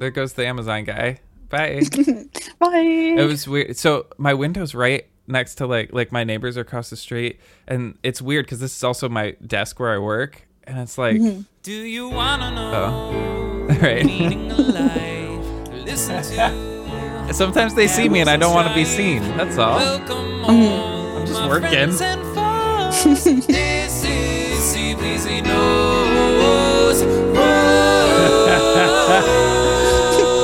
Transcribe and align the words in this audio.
there 0.00 0.10
goes 0.10 0.32
the 0.32 0.46
Amazon 0.46 0.84
guy. 0.84 1.20
Bye. 1.50 1.82
Bye. 2.58 3.14
it 3.18 3.26
was 3.26 3.46
weird. 3.46 3.76
So 3.76 4.06
my 4.18 4.34
window's 4.34 4.74
right 4.74 5.06
next 5.26 5.56
to 5.56 5.66
like 5.66 5.92
like 5.92 6.10
my 6.10 6.24
neighbors 6.24 6.56
are 6.56 6.62
across 6.62 6.90
the 6.90 6.96
street, 6.96 7.38
and 7.68 7.96
it's 8.02 8.20
weird 8.20 8.46
because 8.46 8.58
this 8.60 8.74
is 8.74 8.82
also 8.82 9.08
my 9.08 9.36
desk 9.46 9.78
where 9.78 9.90
I 9.90 9.98
work, 9.98 10.48
and 10.64 10.78
it's 10.78 10.98
like, 10.98 11.16
Mm-hmm. 11.16 11.42
Do 11.62 11.72
you 11.72 12.08
wanna 12.08 12.50
know 12.50 12.72
oh, 12.74 13.74
right. 13.82 14.04
meaning 14.04 14.50
of 14.50 14.58
life? 14.58 15.84
Listen 15.84 16.22
to 16.22 17.32
Sometimes 17.34 17.74
they 17.74 17.86
see 17.86 18.08
me 18.08 18.20
and 18.20 18.30
I 18.30 18.36
don't 18.36 18.54
want 18.54 18.66
to 18.68 18.74
be 18.74 18.84
seen. 18.84 19.22
That's 19.36 19.56
all. 19.58 19.76
welcome 19.76 20.40
home. 20.40 21.16
I'm 21.18 21.26
just 21.26 21.40
my 21.40 21.48
working. 21.48 21.90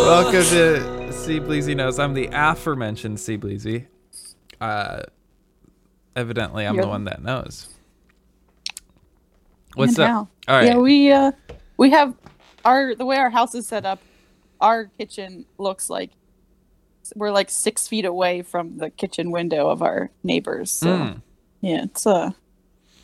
Welcome 0.06 0.44
to 0.44 1.12
C 1.12 1.40
Bleezy 1.40 1.74
Knows. 1.74 1.98
I'm 1.98 2.14
the 2.14 2.28
aforementioned 2.32 3.18
C 3.18 3.36
Bleezy. 3.36 3.86
Uh, 4.60 5.02
evidently, 6.14 6.64
I'm 6.64 6.76
You're 6.76 6.84
the 6.84 6.88
one 6.88 7.06
that 7.06 7.24
knows. 7.24 7.74
What's 9.74 9.98
up? 9.98 10.08
All 10.08 10.28
right. 10.48 10.66
Yeah, 10.66 10.78
we 10.78 11.10
uh 11.10 11.32
we 11.76 11.90
have 11.90 12.14
our 12.64 12.94
the 12.94 13.04
way 13.04 13.16
our 13.16 13.30
house 13.30 13.56
is 13.56 13.66
set 13.66 13.84
up. 13.84 13.98
Our 14.60 14.84
kitchen 14.96 15.44
looks 15.58 15.90
like 15.90 16.12
we're 17.16 17.32
like 17.32 17.50
six 17.50 17.88
feet 17.88 18.04
away 18.04 18.42
from 18.42 18.78
the 18.78 18.90
kitchen 18.90 19.32
window 19.32 19.68
of 19.68 19.82
our 19.82 20.10
neighbors. 20.22 20.70
So 20.70 20.86
Mm. 20.86 21.22
yeah, 21.62 21.82
it's 21.82 22.06
a 22.06 22.32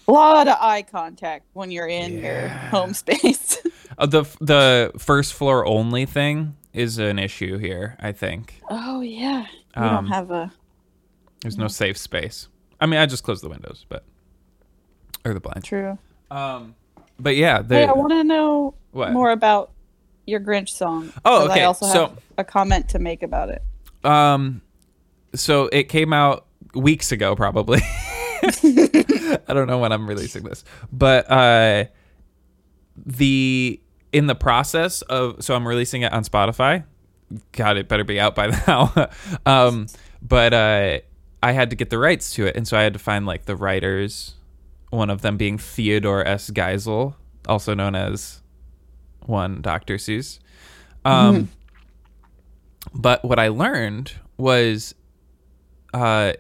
lot 0.07 0.47
of 0.47 0.57
eye 0.61 0.83
contact 0.83 1.47
when 1.53 1.73
you're 1.73 1.89
in 1.89 2.21
your 2.21 2.47
home 2.49 2.95
space. 2.95 3.59
Uh, 3.99 4.07
the 4.07 4.23
the 4.41 4.91
first 4.99 5.35
floor 5.35 5.67
only 5.67 6.07
thing 6.07 6.57
is 6.73 6.99
an 6.99 7.19
issue 7.19 7.59
here. 7.59 7.97
I 8.01 8.13
think 8.13 8.61
oh 8.71 9.01
yeah, 9.01 9.47
we 9.77 9.83
Um, 9.83 9.95
don't 9.95 10.07
have 10.07 10.31
a. 10.31 10.53
there's 11.43 11.59
no 11.59 11.69
safe 11.69 11.97
space. 11.99 12.49
I 12.81 12.87
mean, 12.87 12.99
I 13.01 13.07
just 13.07 13.23
closed 13.25 13.43
the 13.45 13.49
windows, 13.49 13.87
but 13.89 14.05
or 15.25 15.35
the 15.35 15.41
blinds. 15.41 15.67
True. 15.69 15.99
Um, 16.31 16.75
but 17.19 17.37
yeah, 17.37 17.63
the, 17.63 17.75
Hey, 17.77 17.85
I 17.87 17.93
want 17.93 18.11
to 18.13 18.25
know 18.25 18.75
What? 18.91 19.13
more 19.13 19.31
about 19.31 19.71
your 20.27 20.41
Grinch 20.41 20.71
song. 20.71 21.13
Oh, 21.25 21.49
okay, 21.49 21.63
I 21.63 21.65
also 21.65 21.87
so- 21.87 22.07
have 22.09 22.19
a 22.39 22.45
comment 22.45 22.89
to 22.91 22.99
make 22.99 23.23
about 23.23 23.49
it. 23.51 23.63
Um, 24.05 24.63
so 25.35 25.67
it 25.73 25.85
came 25.85 26.13
out 26.13 26.47
weeks 26.75 27.13
ago, 27.13 27.37
probably. 27.37 27.81
I 28.43 29.41
don't 29.55 29.69
know 29.69 29.79
when 29.79 29.93
I'm 29.93 30.09
releasing 30.09 30.43
this, 30.43 30.65
but 30.93 31.31
uh, 31.31 31.85
the 32.97 33.81
in 34.13 34.27
the 34.27 34.35
process 34.35 35.03
of 35.03 35.43
so 35.43 35.55
I'm 35.55 35.67
releasing 35.67 36.03
it 36.03 36.13
on 36.13 36.25
Spotify. 36.25 36.85
God, 37.53 37.77
it 37.79 37.89
better 37.89 38.05
be 38.05 38.21
out 38.21 38.35
by 38.35 38.47
now. 38.67 39.09
um, 39.47 39.87
but 40.21 40.53
uh, 40.53 40.99
I 41.43 41.53
had 41.53 41.71
to 41.71 41.77
get 41.77 41.91
the 41.91 41.99
rights 41.99 42.35
to 42.35 42.47
it, 42.47 42.57
and 42.57 42.69
so 42.69 42.77
I 42.77 42.83
had 42.83 42.93
to 42.93 42.99
find 42.99 43.27
like 43.27 43.47
the 43.47 43.57
writers. 43.57 44.35
One 44.91 45.09
of 45.09 45.23
them 45.23 45.39
being 45.39 45.57
Theodore 45.57 46.27
S. 46.27 46.51
Geisel, 46.51 47.15
also 47.49 47.73
known 47.75 47.95
as 47.95 48.43
one 49.25 49.63
Dr. 49.63 49.95
Seuss. 49.97 50.39
Um, 51.07 51.49
But 52.93 53.25
what 53.25 53.39
I 53.39 53.49
learned 53.49 54.13
was 54.37 54.95
uh, 55.95 56.35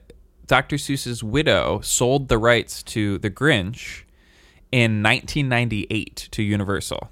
Dr. 0.46 0.76
Seuss's 0.76 1.22
widow 1.24 1.80
sold 1.82 2.28
the 2.28 2.36
rights 2.36 2.82
to 2.84 3.16
The 3.18 3.30
Grinch 3.30 4.02
in 4.70 5.02
1998 5.02 6.28
to 6.32 6.42
Universal. 6.42 7.08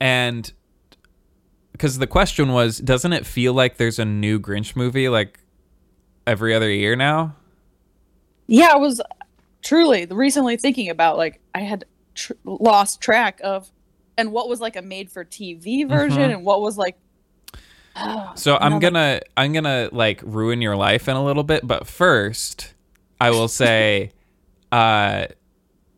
And 0.00 0.52
because 1.72 1.98
the 1.98 2.06
question 2.06 2.52
was, 2.52 2.78
doesn't 2.78 3.12
it 3.12 3.26
feel 3.26 3.52
like 3.52 3.76
there's 3.76 3.98
a 3.98 4.04
new 4.04 4.38
Grinch 4.40 4.76
movie 4.76 5.08
like 5.08 5.40
every 6.26 6.54
other 6.54 6.70
year 6.70 6.96
now? 6.96 7.34
Yeah, 8.46 8.70
I 8.72 8.76
was 8.76 9.00
truly 9.62 10.06
recently 10.06 10.56
thinking 10.56 10.88
about 10.88 11.16
like 11.16 11.40
I 11.54 11.60
had 11.60 11.84
tr- 12.14 12.32
lost 12.44 13.00
track 13.00 13.40
of 13.44 13.70
and 14.16 14.32
what 14.32 14.48
was 14.48 14.60
like 14.60 14.76
a 14.76 14.82
made 14.82 15.10
for 15.10 15.24
TV 15.24 15.86
version 15.88 16.18
Mm-hmm. 16.22 16.30
and 16.30 16.44
what 16.44 16.60
was 16.60 16.78
like 16.78 16.96
So 18.36 18.56
I'm 18.56 18.74
Another- 18.74 18.80
gonna 18.80 19.20
I'm 19.36 19.52
gonna 19.52 19.88
like 19.92 20.22
ruin 20.24 20.62
your 20.62 20.76
life 20.76 21.08
in 21.08 21.16
a 21.16 21.24
little 21.24 21.42
bit, 21.44 21.66
but 21.66 21.86
first 21.86 22.74
I 23.20 23.30
will 23.30 23.48
say 23.48 24.12
uh 24.72 25.26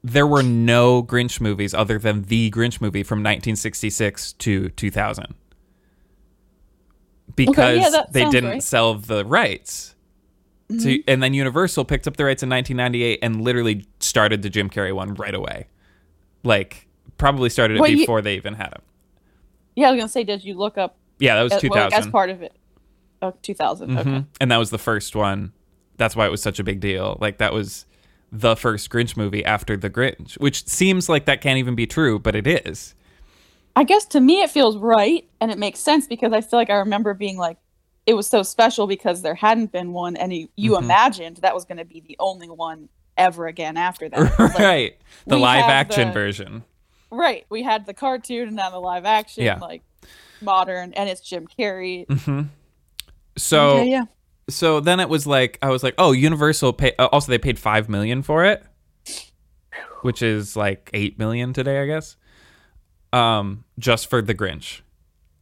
there 0.03 0.27
were 0.27 0.43
no 0.43 1.03
Grinch 1.03 1.41
movies 1.41 1.75
other 1.75 1.99
than 1.99 2.23
the 2.23 2.51
Grinch 2.51 2.81
movie 2.81 3.03
from 3.03 3.19
1966 3.19 4.33
to 4.35 4.69
2000. 4.71 5.35
Because 7.37 7.93
that 7.93 8.13
they 8.13 8.29
didn't 8.29 8.51
right. 8.51 8.63
sell 8.63 8.95
the 8.95 9.25
rights. 9.25 9.95
Mm-hmm. 10.71 10.83
To, 10.85 11.05
and 11.09 11.23
then 11.23 11.35
Universal 11.35 11.85
picked 11.85 12.07
up 12.07 12.17
the 12.17 12.25
rights 12.25 12.43
in 12.43 12.49
1998 12.49 13.19
and 13.23 13.41
literally 13.43 13.87
started 13.99 14.43
the 14.43 14.51
Jim 14.51 14.71
Carrey 14.71 14.95
one 14.95 15.15
right 15.15 15.35
away. 15.35 15.67
Like 16.45 16.87
probably 17.19 17.51
started 17.51 17.77
it 17.77 17.81
Well, 17.81 17.91
you- 17.91 17.99
before 17.99 18.23
they 18.23 18.37
even 18.37 18.55
had 18.55 18.69
him. 18.69 18.83
yeah, 19.77 19.89
I 19.89 19.93
was 19.93 20.01
gonna 20.01 20.09
say, 20.09 20.25
did 20.25 20.45
you 20.45 20.55
look 20.55 20.79
up 20.79 20.97
Yeah, 21.19 21.37
that 21.37 21.43
was 21.43 21.53
uh, 21.53 21.61
well, 21.63 21.89
2000. 21.91 21.99
as 21.99 22.07
part 22.09 22.31
of 22.31 22.43
it? 22.43 22.53
Oh, 23.23 23.35
2000. 23.43 23.99
Okay. 23.99 24.11
Mhm. 24.11 24.27
And 24.41 24.51
that 24.51 24.57
was 24.57 24.71
the 24.71 24.79
first 24.79 25.15
one. 25.15 25.53
That's 25.99 26.17
why 26.17 26.27
it 26.27 26.31
was 26.31 26.43
such 26.43 26.59
a 26.59 26.65
big 26.65 26.81
deal. 26.81 27.19
Like 27.21 27.39
that 27.39 27.53
was 27.53 27.85
the 28.33 28.55
first 28.57 28.91
Grinch 28.91 29.17
movie 29.17 29.45
after 29.45 29.77
The 29.77 29.91
Grinch, 29.91 30.35
which 30.39 30.67
seems 30.69 31.09
like 31.09 31.25
that 31.27 31.41
can't 31.41 31.59
even 31.59 31.75
be 31.75 31.87
true, 31.87 32.19
but 32.19 32.35
it 32.37 32.47
is. 32.47 32.95
I 33.77 33.85
guess 33.85 34.05
to 34.07 34.21
me 34.21 34.43
it 34.43 34.51
feels 34.51 34.77
right 34.77 35.29
and 35.41 35.51
it 35.51 35.59
makes 35.59 35.79
sense 35.81 36.07
because 36.07 36.33
I 36.33 36.41
feel 36.41 36.59
like 36.59 36.71
I 36.71 36.77
remember 36.77 37.15
being 37.15 37.37
like 37.39 37.57
it 38.07 38.15
was 38.15 38.27
so 38.27 38.43
special 38.43 38.87
because 38.87 39.23
there 39.23 39.35
hadn't 39.35 39.73
been 39.73 39.93
one 39.93 40.17
and 40.17 40.33
you, 40.33 40.49
you 40.57 40.73
Mm-hmm. 40.73 40.85
imagined 40.85 41.37
that 41.39 41.55
was 41.55 41.65
going 41.65 41.79
to 41.79 41.85
be 41.85 42.01
the 42.01 42.17
only 42.19 42.49
one 42.49 42.89
ever 43.17 43.47
again 43.47 43.77
after 43.77 44.09
that. 44.09 44.39
Like, 44.39 44.55
right. 44.59 44.97
The 45.27 45.37
live 45.37 45.65
action 45.65 46.09
the- 46.09 46.15
version. 46.15 46.65
Right. 47.13 47.45
We 47.51 47.63
had 47.63 47.87
the 47.87 47.95
cartoon 47.95 48.49
and 48.49 48.57
now 48.57 48.71
the 48.71 48.79
live 48.81 49.05
action, 49.05 49.45
Yeah. 49.45 49.59
like 49.59 49.83
modern, 50.41 50.93
and 50.95 51.09
it's 51.11 51.21
Jim 51.21 51.47
Carrey. 51.59 52.07
So 53.37 53.71
Okay, 53.79 53.91
yeah. 53.91 54.05
So 54.51 54.81
then 54.81 55.01
it 55.01 55.09
was 55.09 55.27
like 55.27 55.59
I 55.63 55.71
was 55.71 55.83
like, 55.83 55.95
"Oh, 55.99 56.13
Universal 56.13 56.75
pay 56.75 56.93
uh, 56.99 57.07
also 57.07 57.31
they 57.31 57.39
paid 57.39 57.59
5 57.59 57.89
million 57.89 58.23
for 58.23 58.45
it." 58.45 58.65
Which 60.03 60.23
is 60.23 60.57
like 60.57 60.91
8 60.95 61.19
million 61.19 61.53
today, 61.53 61.83
I 61.83 61.87
guess. 61.87 62.17
Um 63.13 63.65
just 63.79 64.09
for 64.09 64.23
The 64.23 64.35
Grinch. 64.35 64.81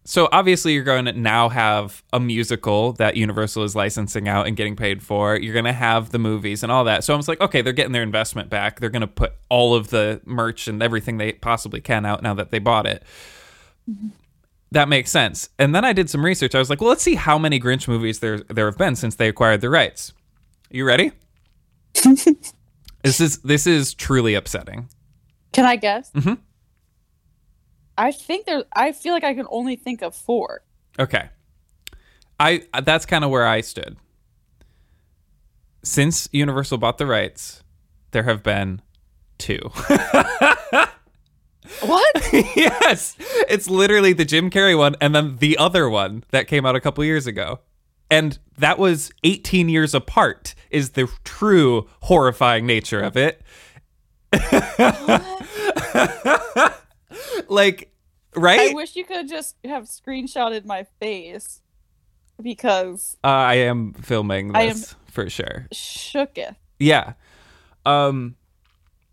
So 0.08 0.26
obviously 0.32 0.72
you're 0.72 0.84
going 0.84 1.04
to 1.04 1.12
now 1.12 1.50
have 1.50 2.02
a 2.14 2.19
musical 2.19 2.94
that 2.94 3.19
Universal 3.19 3.64
is 3.64 3.76
licensing 3.76 4.26
out 4.26 4.46
and 4.46 4.56
getting 4.56 4.74
paid 4.74 5.02
for. 5.02 5.36
You're 5.36 5.52
going 5.52 5.66
to 5.66 5.72
have 5.75 6.12
the 6.12 6.19
movies 6.19 6.62
and 6.62 6.72
all 6.72 6.84
that. 6.84 7.04
So 7.04 7.12
I 7.12 7.16
was 7.19 7.28
like, 7.28 7.42
okay, 7.42 7.60
they're 7.60 7.75
getting 7.75 7.92
their 7.92 8.02
investment 8.02 8.48
back. 8.48 8.80
They're 8.80 8.88
going 8.88 9.02
to 9.02 9.06
put 9.06 9.34
all 9.50 9.75
of 9.75 9.90
the 9.90 10.22
merch 10.25 10.66
and 10.66 10.82
everything 10.82 11.19
they 11.19 11.32
possibly 11.32 11.82
can 11.82 12.06
out 12.06 12.22
now 12.22 12.32
that 12.32 12.50
they 12.50 12.58
bought 12.58 12.86
it. 12.86 13.02
That 14.71 14.89
makes 14.89 15.11
sense. 15.11 15.49
And 15.59 15.75
then 15.75 15.84
I 15.84 15.93
did 15.93 16.11
some 16.11 16.25
research. 16.25 16.55
I 16.55 16.59
was 16.59 16.69
like, 16.69 16.81
well, 16.81 16.91
let's 16.91 17.03
see 17.03 17.15
how 17.15 17.39
many 17.39 17.59
Grinch 17.59 17.89
movies 17.89 18.21
there 18.21 18.39
there 18.39 18.67
have 18.67 18.77
been 18.77 18.97
since 18.97 19.15
they 19.15 19.29
acquired 19.29 19.61
the 19.61 19.71
rights. 19.71 20.12
You 20.71 20.84
ready? 20.84 21.12
this 23.03 23.21
is 23.21 23.39
this 23.39 23.67
is 23.67 23.95
truly 23.95 24.34
upsetting. 24.34 24.89
Can 25.53 25.65
I 25.65 25.77
guess? 25.77 26.11
Mm-hmm. 26.12 26.34
I 27.97 28.12
think 28.12 28.47
there. 28.47 28.65
I 28.75 28.93
feel 28.93 29.12
like 29.15 29.25
I 29.25 29.34
can 29.34 29.47
only 29.51 29.77
think 29.77 30.03
of 30.03 30.15
four. 30.15 30.62
Okay. 30.99 31.31
I 32.39 32.62
that's 32.83 33.06
kind 33.06 33.25
of 33.25 33.31
where 33.31 33.47
I 33.47 33.62
stood. 33.62 33.97
Since 35.83 36.29
Universal 36.33 36.79
bought 36.79 36.99
the 36.99 37.06
rights, 37.06 37.62
there 38.11 38.25
have 38.25 38.43
been 38.43 38.83
two. 39.39 39.71
What? 41.83 42.29
yes. 42.33 43.17
It's 43.49 43.69
literally 43.69 44.12
the 44.12 44.25
Jim 44.25 44.50
Carrey 44.50 44.76
one 44.76 44.97
and 45.00 45.15
then 45.15 45.37
the 45.38 45.56
other 45.59 45.88
one 45.88 46.25
that 46.31 46.49
came 46.49 46.67
out 46.67 46.76
a 46.76 46.81
couple 46.81 47.05
years 47.05 47.26
ago. 47.26 47.61
And 48.11 48.38
that 48.56 48.79
was 48.79 49.11
18 49.25 49.69
years 49.69 49.94
apart 49.94 50.55
is 50.70 50.91
the 50.91 51.09
true 51.25 51.88
horrifying 52.03 52.67
nature 52.67 53.00
of 53.00 53.17
it. 53.17 53.43
like 57.49 57.93
right? 58.35 58.71
I 58.71 58.75
wish 58.75 58.97
you 58.97 59.05
could 59.05 59.29
just 59.29 59.56
have 59.64 59.85
screenshotted 59.85 60.64
my 60.64 60.87
face 61.00 61.61
because 62.43 63.17
Uh, 63.25 63.29
I 63.29 63.55
am 63.55 63.94
filming 63.94 64.55
I 64.55 64.62
am- 64.62 64.69
this 64.75 64.94
for 65.11 65.29
sure. 65.31 65.67
shooketh. 65.75 66.56
Yeah. 66.79 67.14
Um 67.85 68.37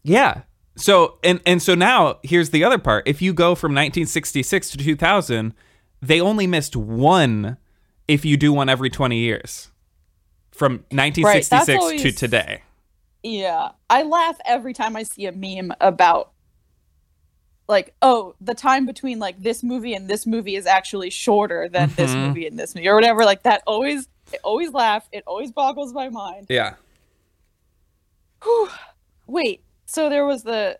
yeah. 0.03 0.41
So 0.77 1.17
and 1.23 1.39
and 1.45 1.61
so 1.61 1.73
now 1.75 2.19
here's 2.23 2.49
the 2.49 2.63
other 2.63 2.77
part. 2.77 3.07
If 3.07 3.21
you 3.21 3.33
go 3.33 3.55
from 3.55 3.71
1966 3.71 4.71
to 4.71 4.77
2000, 4.77 5.53
they 6.01 6.19
only 6.19 6.47
missed 6.47 6.75
one 6.75 7.57
if 8.07 8.25
you 8.25 8.35
do 8.37 8.51
one 8.53 8.67
every 8.69 8.89
20 8.89 9.17
years. 9.17 9.71
From 10.51 10.83
1966 10.91 11.65
to 11.65 11.77
always- 11.77 12.15
today. 12.15 12.61
Yeah, 13.23 13.69
I 13.89 14.03
laugh 14.03 14.37
every 14.45 14.73
time 14.73 14.95
I 14.95 15.03
see 15.03 15.25
a 15.25 15.31
meme 15.31 15.73
about 15.81 16.31
like 17.67 17.95
oh 18.03 18.35
the 18.39 18.53
time 18.53 18.85
between 18.85 19.17
like 19.17 19.41
this 19.41 19.63
movie 19.63 19.95
and 19.95 20.07
this 20.07 20.27
movie 20.27 20.55
is 20.55 20.67
actually 20.67 21.09
shorter 21.09 21.67
than 21.67 21.89
this 21.95 22.11
Mhm. 22.11 22.27
movie 22.27 22.45
and 22.45 22.59
this 22.59 22.75
movie 22.75 22.87
or 22.87 22.93
whatever 22.93 23.25
like 23.25 23.41
that 23.43 23.63
always 23.65 24.07
I 24.31 24.37
always 24.43 24.71
laugh 24.71 25.07
it 25.11 25.23
always 25.25 25.51
boggles 25.51 25.91
my 25.91 26.09
mind 26.09 26.45
Yeah. 26.49 26.75
Whew. 28.43 28.69
wait 29.25 29.63
so 29.95 30.09
there 30.09 30.25
was 30.25 30.43
the 30.43 30.77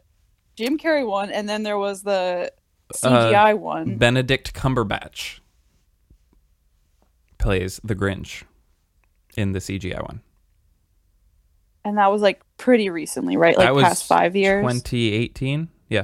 jim 0.55 0.77
carrey 0.77 1.05
one 1.07 1.31
and 1.31 1.47
then 1.49 1.63
there 1.63 1.77
was 1.77 2.03
the 2.03 2.51
cgi 2.93 3.57
one 3.57 3.97
Benedict 3.97 4.53
Cumberbatch 4.53 5.39
plays 7.37 7.79
the 7.83 7.95
Grinch 7.95 8.43
in 9.37 9.51
the 9.51 9.59
CGI 9.59 10.01
one. 10.01 10.21
and 11.83 11.97
that 11.97 12.11
was 12.11 12.21
like 12.21 12.41
pretty 12.57 12.89
recently 12.89 13.37
right 13.37 13.57
like 13.57 13.73
past 13.83 14.05
five 14.05 14.35
years 14.35 14.63
2018. 14.63 15.67
Yeah. 15.89 16.03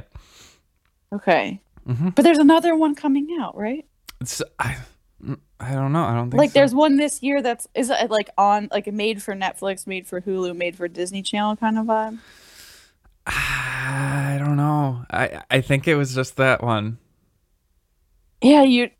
okay 1.12 1.60
Mhm. 1.88 2.14
but 2.14 2.22
there's 2.22 2.38
another 2.38 2.76
one 2.76 2.94
coming 2.94 3.28
out 3.40 3.56
right 3.56 3.84
It's 4.20 4.40
I, 4.58 4.76
I 5.58 5.72
don't 5.72 5.92
know. 5.92 6.04
I 6.04 6.14
don't 6.14 6.30
think 6.30 6.38
like 6.38 6.50
so. 6.50 6.54
there's 6.60 6.74
one 6.74 6.96
this 6.96 7.22
year 7.22 7.42
that's 7.42 7.66
is 7.74 7.90
it 7.90 8.10
like 8.10 8.30
on 8.38 8.68
like 8.70 8.86
made 8.92 9.20
for 9.22 9.34
netflix 9.34 9.86
made 9.86 10.06
for 10.06 10.20
hulu 10.20 10.54
made 10.56 10.76
for 10.76 10.86
disney 10.88 11.22
channel 11.22 11.56
kind 11.56 11.78
of 11.78 11.86
vibe 11.86 12.18
I 13.26 14.36
don't 14.38 14.56
know. 14.56 15.04
I 15.10 15.42
I 15.50 15.60
think 15.60 15.86
it 15.88 15.94
was 15.96 16.14
just 16.14 16.36
that 16.36 16.62
one. 16.62 16.98
Yeah, 18.40 18.62
you 18.62 18.90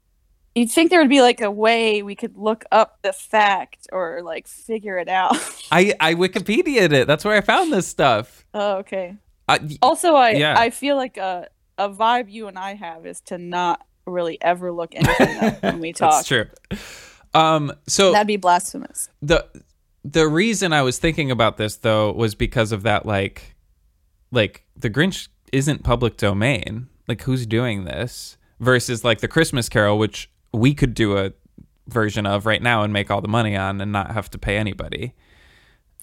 you'd 0.55 0.71
think 0.71 0.91
there 0.91 1.01
would 1.01 1.09
be 1.09 1.23
like 1.23 1.41
a 1.41 1.51
way 1.51 2.03
we 2.03 2.15
could 2.15 2.37
look 2.37 2.65
up 2.71 2.99
the 3.03 3.13
fact 3.13 3.89
or 3.93 4.23
like 4.23 4.47
figure 4.47 4.99
it 4.99 5.09
out. 5.09 5.37
I 5.73 5.95
I 6.01 6.15
Wikipedia'd 6.15 6.93
it. 6.93 7.07
That's 7.07 7.25
where 7.25 7.37
I 7.37 7.41
found 7.41 7.73
this 7.73 7.87
stuff. 7.87 8.45
oh, 8.55 8.77
okay. 8.79 9.17
Also, 9.83 10.15
I 10.15 10.31
Yeah. 10.31 10.55
I 10.59 10.71
feel 10.71 10.97
like 10.97 11.17
a 11.17 11.49
a 11.79 11.91
vibe 11.91 12.31
you 12.31 12.47
and 12.49 12.59
I 12.59 12.75
have 12.75 13.07
is 13.07 13.21
to 13.23 13.39
not 13.39 13.85
really 14.07 14.41
ever 14.41 14.71
look 14.73 14.95
anything 14.95 15.39
up 15.45 15.63
when 15.63 15.81
we 15.81 15.93
talk. 15.93 16.13
That's 16.13 16.29
true. 16.29 16.47
Um. 17.35 17.73
So 17.89 18.13
That'd 18.13 18.27
be 18.29 18.37
blasphemous. 18.37 19.09
the 19.21 19.47
the 20.05 20.29
reason 20.29 20.73
I 20.73 20.83
was 20.83 20.99
thinking 20.99 21.31
about 21.31 21.57
this 21.57 21.77
though 21.77 22.13
was 22.13 22.35
because 22.35 22.73
of 22.73 22.83
that 22.85 23.07
like 23.07 23.52
like 24.33 24.65
the 24.77 24.91
Grinch 24.91 25.29
isn't 25.53 25.85
public 25.85 26.17
domain. 26.17 26.89
Like 27.07 27.23
who's 27.23 27.47
doing 27.47 27.85
this 27.85 28.37
versus 28.59 29.05
like 29.05 29.21
the 29.21 29.29
Christmas 29.29 29.69
Carol, 29.69 29.99
which 29.99 30.31
we 30.53 30.75
could 30.75 30.95
do 30.95 31.19
a 31.19 31.33
version 31.89 32.27
of 32.27 32.47
right 32.47 32.63
now 32.63 32.83
and 32.83 32.93
make 32.93 33.11
all 33.11 33.21
the 33.21 33.29
money 33.29 33.57
on 33.57 33.81
and 33.81 33.93
not 33.93 34.13
have 34.13 34.31
to 34.31 34.39
pay 34.39 34.57
anybody. 34.57 35.15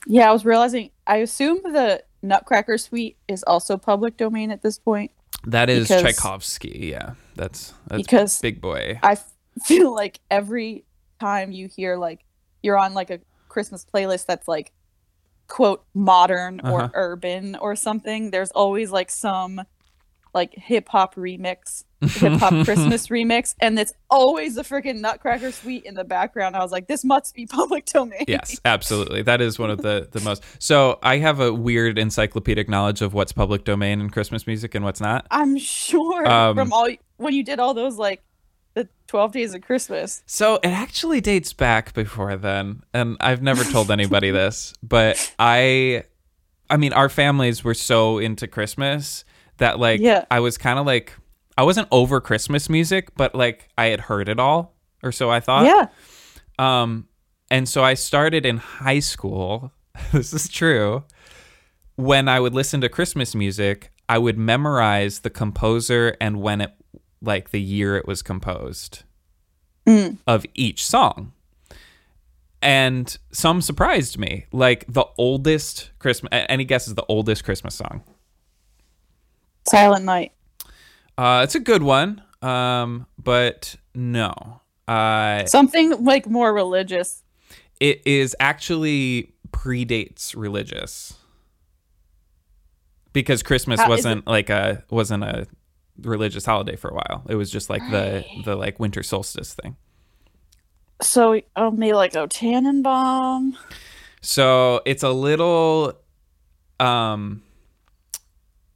Yeah, 0.05 0.29
I 0.29 0.33
was 0.33 0.45
realizing. 0.45 0.91
I 1.07 1.17
assume 1.17 1.61
the 1.63 2.03
Nutcracker 2.21 2.77
Suite 2.77 3.17
is 3.27 3.43
also 3.43 3.77
public 3.77 4.17
domain 4.17 4.51
at 4.51 4.61
this 4.61 4.77
point 4.77 5.11
That 5.45 5.69
is 5.69 5.87
Tchaikovsky. 5.87 6.89
Yeah, 6.91 7.13
that's 7.35 7.73
that's 7.87 8.03
because 8.03 8.39
big 8.39 8.61
boy. 8.61 8.99
I 9.01 9.17
feel 9.63 9.93
like 9.93 10.19
every 10.29 10.85
time 11.19 11.51
you 11.51 11.67
hear 11.67 11.95
like 11.97 12.25
you're 12.61 12.77
on 12.77 12.93
like 12.93 13.09
a 13.09 13.19
Christmas 13.47 13.85
playlist 13.85 14.25
that's 14.25 14.47
like 14.47 14.71
quote 15.49 15.83
modern 15.93 16.61
or 16.63 16.83
Uh-huh. 16.83 16.89
urban 16.93 17.55
or 17.57 17.75
something, 17.75 18.31
there's 18.31 18.51
always 18.51 18.91
like 18.91 19.09
some 19.11 19.61
like 20.33 20.53
hip 20.53 20.87
hop 20.89 21.15
remix, 21.15 21.83
hip 22.01 22.33
hop 22.33 22.53
Christmas 22.63 23.07
remix, 23.07 23.55
and 23.59 23.79
it's 23.79 23.93
always 24.11 24.53
the 24.55 24.61
freaking 24.61 24.99
Nutcracker 24.99 25.51
Suite 25.51 25.85
in 25.85 25.95
the 25.95 26.03
background. 26.03 26.55
I 26.55 26.59
was 26.59 26.71
like, 26.71 26.85
this 26.87 27.03
must 27.03 27.33
be 27.33 27.45
public 27.59 27.85
domain. 27.87 28.25
yes, 28.27 28.61
absolutely. 28.63 29.23
That 29.23 29.41
is 29.41 29.57
one 29.57 29.71
of 29.71 29.81
the 29.81 30.07
the 30.11 30.19
most. 30.21 30.43
So 30.59 30.99
I 31.01 31.17
have 31.17 31.39
a 31.39 31.51
weird 31.51 31.97
encyclopedic 31.97 32.69
knowledge 32.69 33.01
of 33.01 33.15
what's 33.15 33.31
public 33.31 33.63
domain 33.63 33.99
in 34.01 34.11
Christmas 34.11 34.45
music 34.45 34.75
and 34.75 34.85
what's 34.85 35.01
not. 35.01 35.25
I'm 35.31 35.57
sure 35.57 36.27
Um, 36.27 36.55
from 36.55 36.71
all 36.73 36.89
when 37.17 37.33
you 37.33 37.43
did 37.43 37.59
all 37.59 37.73
those 37.73 37.97
like 37.97 38.21
the 38.83 38.89
12 39.07 39.31
days 39.31 39.53
of 39.53 39.61
Christmas. 39.61 40.23
So 40.25 40.55
it 40.55 40.67
actually 40.67 41.19
dates 41.21 41.51
back 41.53 41.93
before 41.93 42.35
then, 42.37 42.83
and 42.93 43.17
I've 43.19 43.41
never 43.41 43.63
told 43.63 43.91
anybody 43.91 44.31
this, 44.41 44.73
but 44.83 45.33
I, 45.39 46.03
I 46.69 46.77
mean, 46.77 46.93
our 46.93 47.09
families 47.09 47.63
were 47.63 47.73
so 47.73 48.19
into 48.19 48.47
Christmas 48.47 49.25
that 49.57 49.79
like 49.79 49.99
Yeah. 49.99 50.25
I 50.31 50.39
was 50.39 50.57
kind 50.57 50.79
of 50.79 50.85
like 50.85 51.13
I 51.57 51.63
wasn't 51.63 51.89
over 51.91 52.21
Christmas 52.21 52.69
music, 52.69 53.09
but 53.17 53.35
like 53.35 53.67
I 53.77 53.87
had 53.87 53.99
heard 54.01 54.29
it 54.29 54.39
all, 54.39 54.75
or 55.03 55.11
so 55.11 55.29
I 55.29 55.39
thought. 55.41 55.65
yeah. 55.65 55.87
Um, 56.57 57.07
and 57.51 57.67
so 57.67 57.83
I 57.83 57.95
started 57.95 58.45
in 58.45 58.57
high 58.57 58.99
school. 58.99 59.71
this 60.13 60.31
is 60.33 60.47
true. 60.47 61.03
When 61.95 62.29
I 62.29 62.39
would 62.39 62.53
listen 62.53 62.79
to 62.81 62.87
Christmas 62.89 63.35
music, 63.35 63.91
I 64.07 64.17
would 64.19 64.37
memorize 64.37 65.19
the 65.19 65.29
composer 65.29 66.15
and 66.21 66.41
when 66.41 66.61
it, 66.61 66.71
like 67.21 67.51
the 67.51 67.61
year 67.61 67.95
it 67.97 68.07
was 68.07 68.21
composed 68.21 69.03
Mm. 69.85 70.17
of 70.27 70.45
each 70.53 70.85
song. 70.85 71.31
And 72.61 73.17
some 73.31 73.61
surprised 73.61 74.17
me. 74.17 74.45
Like 74.51 74.85
the 74.87 75.05
oldest 75.17 75.91
Christmas, 75.99 76.29
any 76.31 76.65
guesses 76.65 76.95
the 76.95 77.05
oldest 77.07 77.43
Christmas 77.43 77.73
song? 77.75 78.03
Silent 79.67 80.05
Night. 80.05 80.33
Uh, 81.17 81.41
it's 81.43 81.55
a 81.55 81.59
good 81.59 81.83
one. 81.83 82.21
Um, 82.41 83.05
but 83.17 83.75
no. 83.95 84.61
Uh, 84.87 85.45
Something 85.45 86.03
like 86.03 86.27
more 86.27 86.53
religious. 86.53 87.23
it 87.79 88.01
is 88.05 88.35
actually 88.39 89.33
predates 89.51 90.35
religious 90.35 91.13
because 93.13 93.41
Christmas 93.43 93.79
How- 93.79 93.89
wasn't 93.89 94.27
like 94.27 94.49
a 94.49 94.83
wasn't 94.89 95.23
a 95.23 95.47
religious 96.03 96.45
holiday 96.45 96.75
for 96.75 96.89
a 96.89 96.93
while. 96.93 97.23
It 97.29 97.35
was 97.35 97.51
just 97.51 97.69
like 97.69 97.81
the 97.89 98.23
the 98.43 98.55
like 98.55 98.79
winter 98.79 99.03
solstice 99.03 99.53
thing. 99.53 99.75
So 101.01 101.41
oh, 101.55 101.71
maybe 101.71 101.93
like 101.93 102.15
O 102.15 102.27
Tannenbaum. 102.27 103.57
So 104.21 104.81
it's 104.85 105.03
a 105.03 105.11
little 105.11 105.93
um 106.79 107.41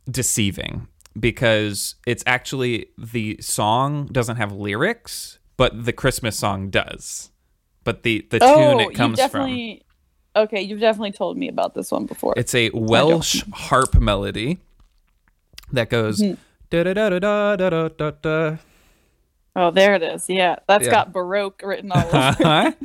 deceiving 0.10 0.88
because 1.20 1.96
it's 2.06 2.24
actually 2.26 2.88
the 2.98 3.38
song 3.42 4.08
doesn't 4.08 4.38
have 4.38 4.52
lyrics, 4.52 5.40
but 5.58 5.86
the 5.86 5.94
Christmas 5.94 6.38
song 6.38 6.70
does. 6.70 7.30
But 7.84 8.04
the 8.04 8.26
the 8.30 8.40
tune 8.40 8.50
oh, 8.50 8.80
it 8.80 8.96
comes 8.96 9.20
from 9.20 9.28
definitely. 9.30 9.84
Okay, 10.36 10.62
you've 10.62 10.80
definitely 10.80 11.12
told 11.12 11.38
me 11.38 11.48
about 11.48 11.76
this 11.76 11.92
one 11.92 12.08
before. 12.08 12.34
It's 12.36 12.56
a 12.56 12.72
Welsh 12.74 13.44
harp 13.54 13.94
melody 13.96 14.58
that 15.72 15.90
goes 15.90 16.22
Mhm. 16.22 16.38
Da 16.82 16.94
da 16.94 17.10
da 17.10 17.20
da 17.20 17.56
da 17.56 17.70
da 17.70 17.88
da 17.90 18.12
da. 18.22 18.58
oh, 19.56 19.70
there 19.72 19.94
it 19.96 20.02
is. 20.02 20.28
Yeah, 20.30 20.56
that's 20.68 20.86
Yeah. 20.86 20.92
got 20.92 21.14
Baroque 21.14 21.62
written 21.64 21.92
all 21.92 22.08
over. 22.08 22.76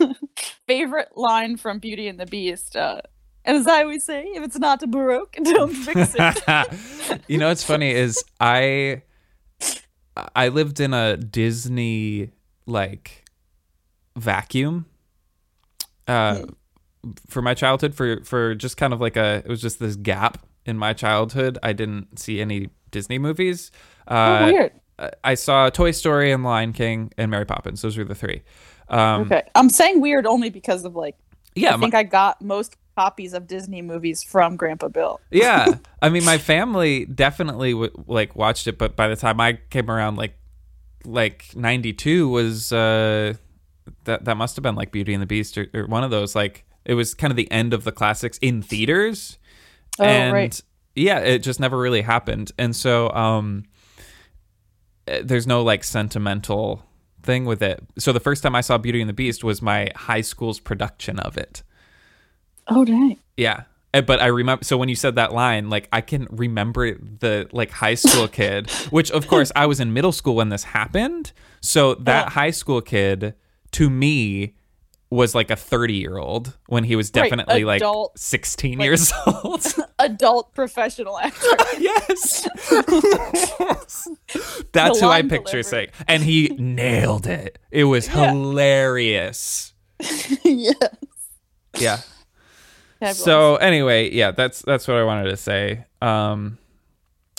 it. 0.00 0.16
Favorite 0.68 1.16
line 1.16 1.56
from 1.56 1.78
Beauty 1.80 2.06
and 2.08 2.20
the 2.20 2.26
Beast. 2.26 2.76
Uh, 2.76 3.00
and 3.44 3.56
as 3.56 3.66
I 3.66 3.82
always 3.82 4.04
say, 4.04 4.24
if 4.24 4.42
it's 4.44 4.58
not 4.58 4.80
Baroque, 4.88 5.36
don't 5.42 5.72
fix 5.74 6.14
it. 6.16 7.20
you 7.28 7.38
know 7.38 7.48
what's 7.48 7.64
funny 7.64 7.90
is 7.90 8.22
I 8.38 9.02
I 10.36 10.48
lived 10.48 10.78
in 10.78 10.94
a 10.94 11.16
Disney 11.16 12.30
like 12.66 13.24
vacuum 14.16 14.84
uh 16.06 16.42
for 17.28 17.40
my 17.40 17.54
childhood 17.54 17.94
for 17.94 18.22
for 18.24 18.54
just 18.54 18.76
kind 18.76 18.92
of 18.92 19.00
like 19.00 19.16
a 19.16 19.36
it 19.44 19.48
was 19.48 19.60
just 19.62 19.78
this 19.78 19.96
gap 19.96 20.44
in 20.66 20.76
my 20.76 20.92
childhood. 20.92 21.58
I 21.62 21.72
didn't 21.72 22.18
see 22.18 22.40
any 22.40 22.68
Disney 22.90 23.18
movies. 23.18 23.70
Uh 24.06 24.40
oh, 24.42 24.52
weird. 24.52 24.72
I- 25.22 25.34
saw 25.34 25.70
Toy 25.70 25.92
Story 25.92 26.32
and 26.32 26.42
Lion 26.44 26.72
King 26.72 27.12
and 27.16 27.30
Mary 27.30 27.44
Poppins. 27.46 27.82
Those 27.82 27.96
were 27.96 28.04
the 28.04 28.14
three. 28.14 28.42
Um, 28.88 29.22
Okay, 29.22 29.42
I'm 29.54 29.68
saying 29.70 30.00
weird 30.00 30.26
only 30.26 30.50
because 30.50 30.84
of 30.84 30.96
like 30.96 31.16
Yeah, 31.54 31.74
I 31.74 31.78
think 31.78 31.94
I 31.94 32.02
got 32.02 32.40
most 32.42 32.76
copies 32.96 33.32
of 33.32 33.46
Disney 33.46 33.80
movies 33.80 34.22
from 34.24 34.56
Grandpa 34.56 34.88
Bill. 34.88 35.20
yeah. 35.30 35.66
I 36.02 36.08
mean, 36.08 36.24
my 36.24 36.36
family 36.38 37.04
definitely 37.04 37.72
w- 37.72 38.04
like 38.08 38.34
watched 38.34 38.66
it, 38.66 38.76
but 38.78 38.96
by 38.96 39.06
the 39.08 39.14
time 39.16 39.40
I 39.40 39.58
came 39.70 39.88
around, 39.90 40.16
like 40.16 40.34
like 41.04 41.44
'92 41.54 42.28
was 42.28 42.72
uh, 42.72 43.34
that 44.04 44.24
that 44.24 44.36
must 44.36 44.56
have 44.56 44.62
been 44.64 44.74
like 44.74 44.90
Beauty 44.90 45.14
and 45.14 45.22
the 45.22 45.26
Beast 45.26 45.56
or, 45.56 45.68
or 45.74 45.86
one 45.86 46.02
of 46.02 46.10
those. 46.10 46.34
Like 46.34 46.64
it 46.84 46.94
was 46.94 47.14
kind 47.14 47.30
of 47.30 47.36
the 47.36 47.50
end 47.52 47.72
of 47.72 47.84
the 47.84 47.92
classics 47.92 48.36
in 48.38 48.62
theaters, 48.62 49.38
Oh, 50.00 50.04
and 50.04 50.32
right. 50.32 50.60
Yeah, 50.98 51.18
it 51.20 51.38
just 51.40 51.60
never 51.60 51.78
really 51.78 52.02
happened. 52.02 52.52
And 52.58 52.74
so 52.76 53.10
um, 53.12 53.64
eh, 55.06 55.22
there's 55.24 55.46
no 55.46 55.62
like 55.62 55.84
sentimental 55.84 56.82
thing 57.22 57.44
with 57.44 57.62
it. 57.62 57.82
So 57.98 58.12
the 58.12 58.20
first 58.20 58.42
time 58.42 58.54
I 58.54 58.60
saw 58.60 58.78
Beauty 58.78 59.00
and 59.00 59.08
the 59.08 59.12
Beast 59.14 59.44
was 59.44 59.60
my 59.62 59.90
high 59.96 60.20
school's 60.22 60.60
production 60.60 61.18
of 61.18 61.36
it. 61.36 61.62
Oh 62.66 62.84
dang. 62.84 63.18
Yeah. 63.36 63.62
Uh, 63.94 64.02
But 64.02 64.20
I 64.20 64.26
remember, 64.26 64.64
so 64.64 64.76
when 64.76 64.88
you 64.88 64.94
said 64.94 65.14
that 65.16 65.32
line, 65.32 65.70
like 65.70 65.88
I 65.92 66.00
can 66.02 66.26
remember 66.30 66.94
the 66.94 67.48
like 67.52 67.70
high 67.70 67.94
school 67.94 68.28
kid, 68.38 68.70
which 68.90 69.10
of 69.10 69.26
course 69.26 69.50
I 69.56 69.66
was 69.66 69.80
in 69.80 69.92
middle 69.92 70.12
school 70.12 70.36
when 70.36 70.50
this 70.50 70.64
happened. 70.64 71.32
So 71.60 71.94
that 71.94 72.26
Yeah. 72.26 72.30
high 72.30 72.50
school 72.50 72.80
kid 72.82 73.34
to 73.72 73.90
me 73.90 74.54
was 75.10 75.34
like 75.34 75.50
a 75.50 75.56
30 75.56 75.94
year 75.94 76.18
old 76.18 76.56
when 76.66 76.84
he 76.84 76.94
was 76.96 77.10
Right, 77.14 77.24
definitely 77.30 77.64
like 77.64 77.82
16 78.16 78.78
like- 78.78 78.84
years 78.84 79.12
old. 79.26 79.64
Adult 79.98 80.54
professional 80.54 81.18
actor. 81.18 81.46
yes. 81.78 82.46
That's 84.72 85.00
The 85.00 85.06
who 85.06 85.08
I 85.08 85.22
picture 85.22 85.62
delivery. 85.62 85.62
saying. 85.64 85.88
And 86.06 86.22
he 86.22 86.48
nailed 86.58 87.26
it. 87.26 87.58
It 87.70 87.84
was 87.84 88.06
Yeah. 88.08 88.30
hilarious. 88.32 89.72
yeah. 90.44 90.72
Yeah. 91.78 92.00
Fabulous. 93.00 93.18
So 93.24 93.56
anyway, 93.56 94.10
yeah, 94.10 94.32
that's 94.32 94.60
that's 94.62 94.88
what 94.88 94.96
I 94.96 95.04
wanted 95.04 95.30
to 95.30 95.36
say 95.36 95.84
um 96.02 96.58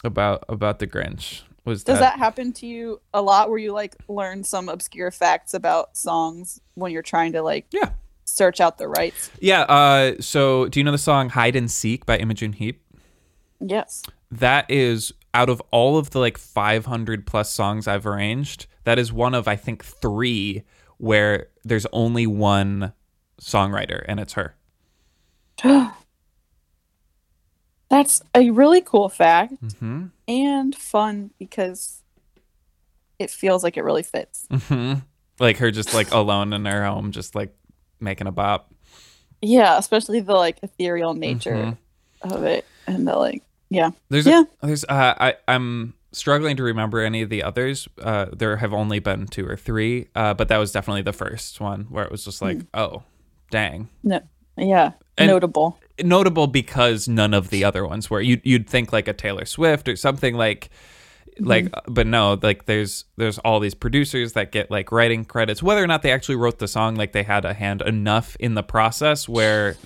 about 0.03 0.45
about 0.49 0.79
the 0.79 0.87
Grinch. 0.87 1.41
Was 1.69 1.83
Does 1.85 1.99
that, 1.99 2.15
that 2.15 2.19
happen 2.19 2.51
to 2.53 2.65
you 2.65 2.99
a 3.13 3.21
lot 3.21 3.49
where 3.49 3.59
you 3.59 3.71
like 3.71 3.95
learn 4.09 4.43
some 4.43 4.67
obscure 4.67 5.11
facts 5.11 5.53
about 5.53 5.95
songs 5.95 6.59
when 6.73 6.91
you're 6.91 7.01
trying 7.01 7.31
to 7.33 7.41
like 7.41 7.67
Yeah. 7.71 7.91
search 8.25 8.59
out 8.59 8.77
the 8.77 8.87
rights? 8.87 9.31
Yeah, 9.39 9.61
uh 9.61 10.13
so 10.19 10.67
do 10.67 10.79
you 10.79 10.83
know 10.83 10.91
the 10.91 10.97
song 10.97 11.29
Hide 11.29 11.55
and 11.55 11.69
Seek 11.71 12.05
by 12.05 12.17
Imogen 12.17 12.53
Heap? 12.53 12.81
Yes. 13.61 14.03
that 14.31 14.69
is 14.69 15.13
out 15.33 15.49
of 15.49 15.61
all 15.71 15.97
of 15.97 16.09
the 16.09 16.19
like 16.19 16.37
500 16.37 17.27
plus 17.27 17.49
songs 17.51 17.87
I've 17.87 18.05
arranged, 18.07 18.65
that 18.83 18.97
is 18.97 19.13
one 19.13 19.35
of 19.35 19.47
I 19.47 19.55
think 19.55 19.83
3 19.85 20.63
where 20.97 21.47
there's 21.63 21.85
only 21.93 22.25
one 22.27 22.93
songwriter 23.39 24.03
and 24.07 24.19
it's 24.19 24.33
her. 24.33 24.55
That's 27.89 28.21
a 28.35 28.49
really 28.51 28.81
cool 28.81 29.09
fact 29.09 29.53
Mhm. 29.63 30.11
and 30.27 30.75
fun 30.75 31.31
because 31.39 32.01
it 33.17 33.29
feels 33.31 33.63
like 33.63 33.77
it 33.77 33.83
really 33.83 34.03
fits. 34.03 34.45
Mhm. 34.51 35.01
Like 35.39 35.57
her 35.57 35.71
just 35.71 35.93
like 35.93 36.11
alone 36.11 36.53
in 36.53 36.65
her 36.65 36.85
home 36.85 37.11
just 37.11 37.33
like 37.35 37.55
making 37.99 38.27
a 38.27 38.31
bop. 38.31 38.71
Yeah, 39.41 39.77
especially 39.77 40.19
the 40.19 40.33
like 40.33 40.59
ethereal 40.61 41.13
nature 41.13 41.55
Mhm. 41.55 41.77
of 42.33 42.43
it 42.43 42.65
and 42.87 43.07
the 43.07 43.15
like 43.15 43.43
yeah. 43.69 43.91
There's 44.09 44.25
Yeah. 44.25 44.43
a, 44.61 44.67
there's 44.67 44.83
uh, 44.85 45.15
I 45.19 45.35
I'm 45.47 45.93
struggling 46.11 46.57
to 46.57 46.63
remember 46.63 46.99
any 47.01 47.21
of 47.21 47.29
the 47.29 47.43
others. 47.43 47.87
Uh, 48.01 48.25
there 48.35 48.57
have 48.57 48.73
only 48.73 48.99
been 48.99 49.27
two 49.27 49.45
or 49.47 49.55
three, 49.55 50.07
uh, 50.15 50.33
but 50.33 50.47
that 50.47 50.57
was 50.57 50.71
definitely 50.71 51.03
the 51.03 51.13
first 51.13 51.59
one 51.61 51.81
where 51.89 52.03
it 52.03 52.11
was 52.11 52.25
just 52.25 52.41
like, 52.41 52.59
oh, 52.73 53.03
dang, 53.51 53.89
No. 54.03 54.19
Yeah. 54.57 54.93
And- 55.17 55.27
Notable. 55.29 55.77
Notable 56.03 56.47
because 56.47 57.07
none 57.07 57.33
of 57.33 57.49
the 57.49 57.63
other 57.63 57.85
ones 57.85 58.09
were. 58.09 58.21
You'd 58.21 58.41
you'd 58.43 58.69
think 58.69 58.91
like 58.93 59.07
a 59.07 59.13
Taylor 59.13 59.45
Swift 59.45 59.87
or 59.87 59.95
something 59.95 60.35
like 60.35 60.69
like 61.39 61.73
but 61.87 62.05
no 62.05 62.37
like 62.41 62.65
there's 62.65 63.05
there's 63.15 63.37
all 63.39 63.61
these 63.61 63.73
producers 63.73 64.33
that 64.33 64.51
get 64.51 64.69
like 64.69 64.91
writing 64.91 65.23
credits 65.23 65.63
whether 65.63 65.81
or 65.81 65.87
not 65.87 66.01
they 66.01 66.11
actually 66.11 66.35
wrote 66.35 66.59
the 66.59 66.67
song 66.67 66.95
like 66.95 67.13
they 67.13 67.23
had 67.23 67.45
a 67.45 67.53
hand 67.53 67.81
enough 67.83 68.35
in 68.41 68.55
the 68.55 68.63
process 68.63 69.29
where 69.29 69.77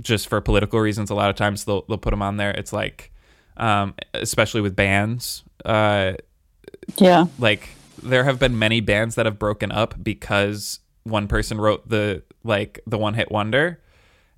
just 0.00 0.28
for 0.28 0.40
political 0.40 0.78
reasons 0.78 1.10
a 1.10 1.14
lot 1.16 1.30
of 1.30 1.34
times 1.36 1.64
they'll 1.64 1.82
they'll 1.88 1.98
put 1.98 2.10
them 2.10 2.22
on 2.22 2.36
there 2.36 2.52
it's 2.52 2.72
like 2.72 3.10
um 3.56 3.92
especially 4.14 4.60
with 4.60 4.76
bands 4.76 5.42
uh 5.64 6.12
Yeah. 6.96 7.24
like 7.40 7.68
there 8.02 8.22
have 8.22 8.38
been 8.38 8.56
many 8.56 8.80
bands 8.80 9.16
that 9.16 9.26
have 9.26 9.40
broken 9.40 9.72
up 9.72 9.94
because 10.00 10.78
one 11.02 11.26
person 11.26 11.58
wrote 11.60 11.88
the 11.88 12.22
like 12.44 12.78
the 12.86 12.98
one 12.98 13.14
hit 13.14 13.32
wonder 13.32 13.80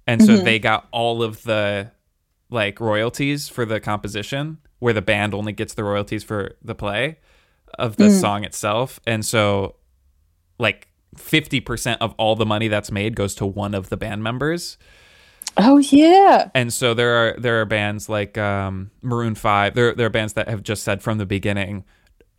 and 0.09 0.25
so 0.25 0.37
they 0.39 0.59
got 0.59 0.89
all 0.91 1.23
of 1.23 1.43
the 1.45 1.93
like 2.51 2.81
royalties 2.81 3.49
for 3.49 3.65
the 3.65 3.79
composition 3.79 4.59
where 4.81 4.93
the 4.93 5.03
band 5.03 5.35
only 5.35 5.53
gets 5.53 5.75
the 5.75 5.85
royalties 5.85 6.25
for 6.25 6.57
the 6.63 6.75
play 6.75 7.19
of 7.79 7.97
the 7.97 8.11
song 8.11 8.43
itself 8.45 8.99
and 9.07 9.25
so 9.25 9.77
like 10.59 10.89
50% 11.17 11.99
of 12.01 12.15
all 12.19 12.35
the 12.37 12.47
money 12.47 12.69
that's 12.69 12.91
made 12.91 13.15
goes 13.15 13.35
to 13.37 13.47
one 13.47 13.75
of 13.75 13.89
the 13.89 13.97
band 13.97 14.23
members 14.23 14.79
Oh 15.57 15.79
yeah. 15.79 16.51
and 16.55 16.73
so 16.73 16.95
there 16.95 17.15
are 17.17 17.35
there 17.39 17.61
are 17.61 17.65
bands 17.65 18.09
like 18.09 18.37
um, 18.39 18.91
Maroon 19.03 19.35
Five. 19.35 19.75
There 19.75 19.95
there 19.95 20.07
are 20.07 20.11
bands 20.11 20.35
that 20.35 20.49
have 20.49 20.63
just 20.63 20.83
said 20.85 21.03
from 21.03 21.19
the 21.19 21.27
beginning, 21.27 21.85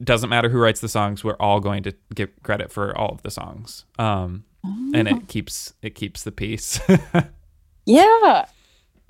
doesn't 0.01 0.29
matter 0.29 0.47
who 0.47 0.57
writes 0.59 0.79
the 0.79 0.87
songs, 0.87 1.23
we're 1.23 1.35
all 1.39 1.59
going 1.59 1.83
to 1.83 1.93
give 2.15 2.29
credit 2.43 2.71
for 2.71 2.95
all 2.97 3.09
of 3.11 3.21
the 3.23 3.31
songs. 3.31 3.85
Um, 3.97 4.45
and 4.93 5.07
it 5.07 5.27
keeps 5.27 5.73
it 5.81 5.95
keeps 5.95 6.23
the 6.23 6.31
peace. 6.31 6.79
Yeah. 7.85 8.45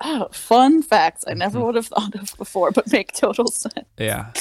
Oh, 0.02 0.30
fun 0.32 0.82
facts 0.82 1.26
I 1.28 1.32
Mm-hmm. 1.32 1.40
never 1.40 1.64
would 1.66 1.76
have 1.76 1.88
thought 1.88 2.16
of 2.16 2.36
before, 2.38 2.72
but 2.72 2.92
make 2.92 3.12
total 3.14 3.48
sense. 3.52 3.86
yeah. 3.98 4.32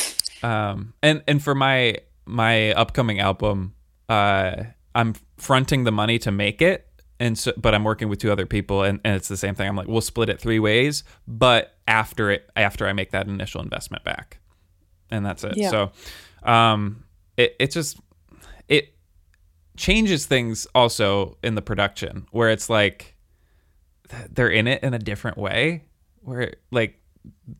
Um, 0.42 0.94
and 1.02 1.22
and 1.26 1.42
for 1.42 1.54
my 1.54 1.96
my 2.26 2.72
upcoming 2.72 3.18
album, 3.18 3.74
uh, 4.08 4.64
I'm 4.94 5.14
fronting 5.36 5.84
the 5.84 5.90
money 5.92 6.18
to 6.20 6.30
make 6.30 6.62
it. 6.62 6.84
And 7.20 7.36
so, 7.36 7.52
but 7.56 7.74
I'm 7.74 7.82
working 7.82 8.08
with 8.08 8.20
two 8.20 8.30
other 8.30 8.46
people, 8.46 8.84
and, 8.84 9.00
and 9.04 9.16
it's 9.16 9.26
the 9.26 9.36
same 9.36 9.56
thing. 9.56 9.66
I'm 9.68 9.74
like, 9.74 9.88
we'll 9.88 10.00
split 10.00 10.28
it 10.28 10.40
three 10.40 10.60
ways, 10.60 11.02
but 11.26 11.76
after 11.88 12.30
it, 12.30 12.48
after 12.54 12.86
I 12.86 12.92
make 12.92 13.10
that 13.10 13.26
initial 13.26 13.60
investment 13.60 14.04
back, 14.04 14.38
and 15.10 15.26
that's 15.26 15.42
it. 15.42 15.56
Yeah. 15.56 15.70
So, 15.70 15.90
um, 16.44 17.02
it 17.36 17.56
it 17.58 17.72
just 17.72 17.98
it 18.68 18.94
changes 19.76 20.26
things 20.26 20.68
also 20.76 21.36
in 21.42 21.56
the 21.56 21.62
production 21.62 22.28
where 22.30 22.50
it's 22.50 22.70
like 22.70 23.16
they're 24.30 24.48
in 24.50 24.66
it 24.66 24.82
in 24.82 24.94
a 24.94 24.98
different 24.98 25.36
way, 25.38 25.84
where 26.22 26.54
like 26.70 27.00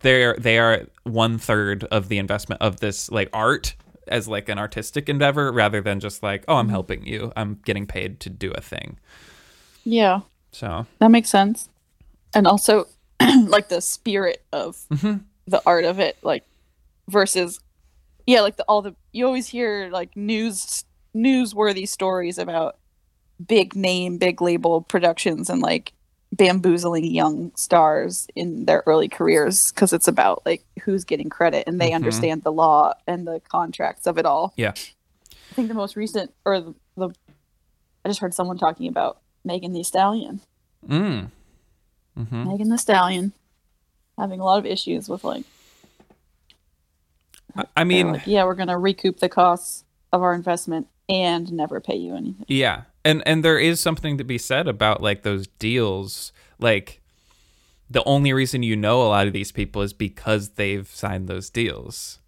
they're 0.00 0.34
they 0.38 0.58
are 0.58 0.86
one 1.04 1.38
third 1.38 1.84
of 1.84 2.08
the 2.08 2.18
investment 2.18 2.60
of 2.62 2.80
this 2.80 3.10
like 3.10 3.28
art 3.32 3.74
as 4.06 4.26
like 4.26 4.48
an 4.48 4.58
artistic 4.58 5.08
endeavor 5.08 5.52
rather 5.52 5.80
than 5.82 6.00
just 6.00 6.22
like 6.22 6.42
oh 6.48 6.56
I'm 6.56 6.70
helping 6.70 7.04
you 7.06 7.30
I'm 7.36 7.60
getting 7.64 7.86
paid 7.86 8.20
to 8.20 8.30
do 8.30 8.50
a 8.52 8.60
thing 8.62 8.98
Yeah. 9.84 10.20
so 10.52 10.86
That 11.00 11.10
makes 11.10 11.28
sense. 11.28 11.68
And 12.34 12.46
also 12.46 12.86
like 13.46 13.68
the 13.68 13.80
spirit 13.82 14.42
of 14.52 14.76
Mm-hmm. 14.90 15.18
the 15.46 15.60
art 15.66 15.84
of 15.84 15.98
it, 15.98 16.16
like 16.22 16.44
versus 17.08 17.60
yeah, 18.26 18.40
like 18.40 18.56
the 18.56 18.64
all 18.64 18.80
the 18.80 18.94
you 19.12 19.26
always 19.26 19.48
hear 19.48 19.90
like 19.90 20.16
news 20.16 20.84
newsworthy 21.14 21.86
stories 21.86 22.38
about 22.38 22.78
big 23.46 23.74
name, 23.76 24.16
big 24.18 24.40
label 24.40 24.80
productions 24.82 25.50
and 25.50 25.60
like 25.60 25.92
bamboozling 26.36 27.04
young 27.06 27.52
stars 27.56 28.26
in 28.36 28.66
their 28.66 28.82
early 28.86 29.08
careers 29.08 29.72
because 29.72 29.92
it's 29.92 30.06
about 30.08 30.44
like 30.44 30.62
who's 30.82 31.04
getting 31.04 31.28
credit 31.30 31.64
and 31.66 31.80
they 31.80 31.90
Mhm. 31.90 31.94
understand 31.96 32.42
the 32.42 32.52
law 32.52 32.92
and 33.06 33.26
the 33.26 33.40
contracts 33.48 34.06
of 34.06 34.18
it 34.18 34.26
all. 34.26 34.52
yeah 34.56 34.72
I 35.50 35.54
think 35.54 35.68
the 35.68 35.74
most 35.74 35.96
recent 35.96 36.32
or 36.44 36.60
the, 36.60 36.74
the 36.96 37.08
I 38.04 38.08
just 38.08 38.20
heard 38.20 38.34
someone 38.34 38.58
talking 38.58 38.88
about 38.88 39.18
Megan 39.44 39.72
Thee 39.72 39.82
Stallion. 39.82 40.40
mm. 40.86 41.30
hmm 42.14 42.44
Megan 42.48 42.68
Thee 42.70 42.76
Stallion 42.76 43.32
having 44.18 44.40
a 44.40 44.44
lot 44.44 44.58
of 44.58 44.66
issues 44.66 45.08
with 45.08 45.24
like, 45.24 45.44
I 47.76 47.84
mean 47.84 48.12
like, 48.12 48.26
yeah, 48.26 48.44
we're 48.44 48.54
gonna 48.54 48.78
recoup 48.78 49.18
the 49.20 49.28
costs 49.28 49.84
of 50.12 50.22
our 50.22 50.34
investment 50.34 50.86
and 51.08 51.50
never 51.52 51.80
pay 51.80 51.96
you 51.96 52.14
anything. 52.14 52.44
Yeah. 52.48 52.82
And 53.04 53.22
and 53.26 53.44
there 53.44 53.58
is 53.58 53.80
something 53.80 54.18
to 54.18 54.24
be 54.24 54.38
said 54.38 54.68
about 54.68 55.02
like 55.02 55.22
those 55.22 55.46
deals. 55.46 56.32
Like 56.58 57.00
the 57.90 58.04
only 58.04 58.32
reason 58.32 58.62
you 58.62 58.76
know 58.76 59.02
a 59.02 59.08
lot 59.08 59.26
of 59.26 59.32
these 59.32 59.52
people 59.52 59.82
is 59.82 59.92
because 59.92 60.50
they've 60.50 60.88
signed 60.88 61.28
those 61.28 61.50
deals. 61.50 62.18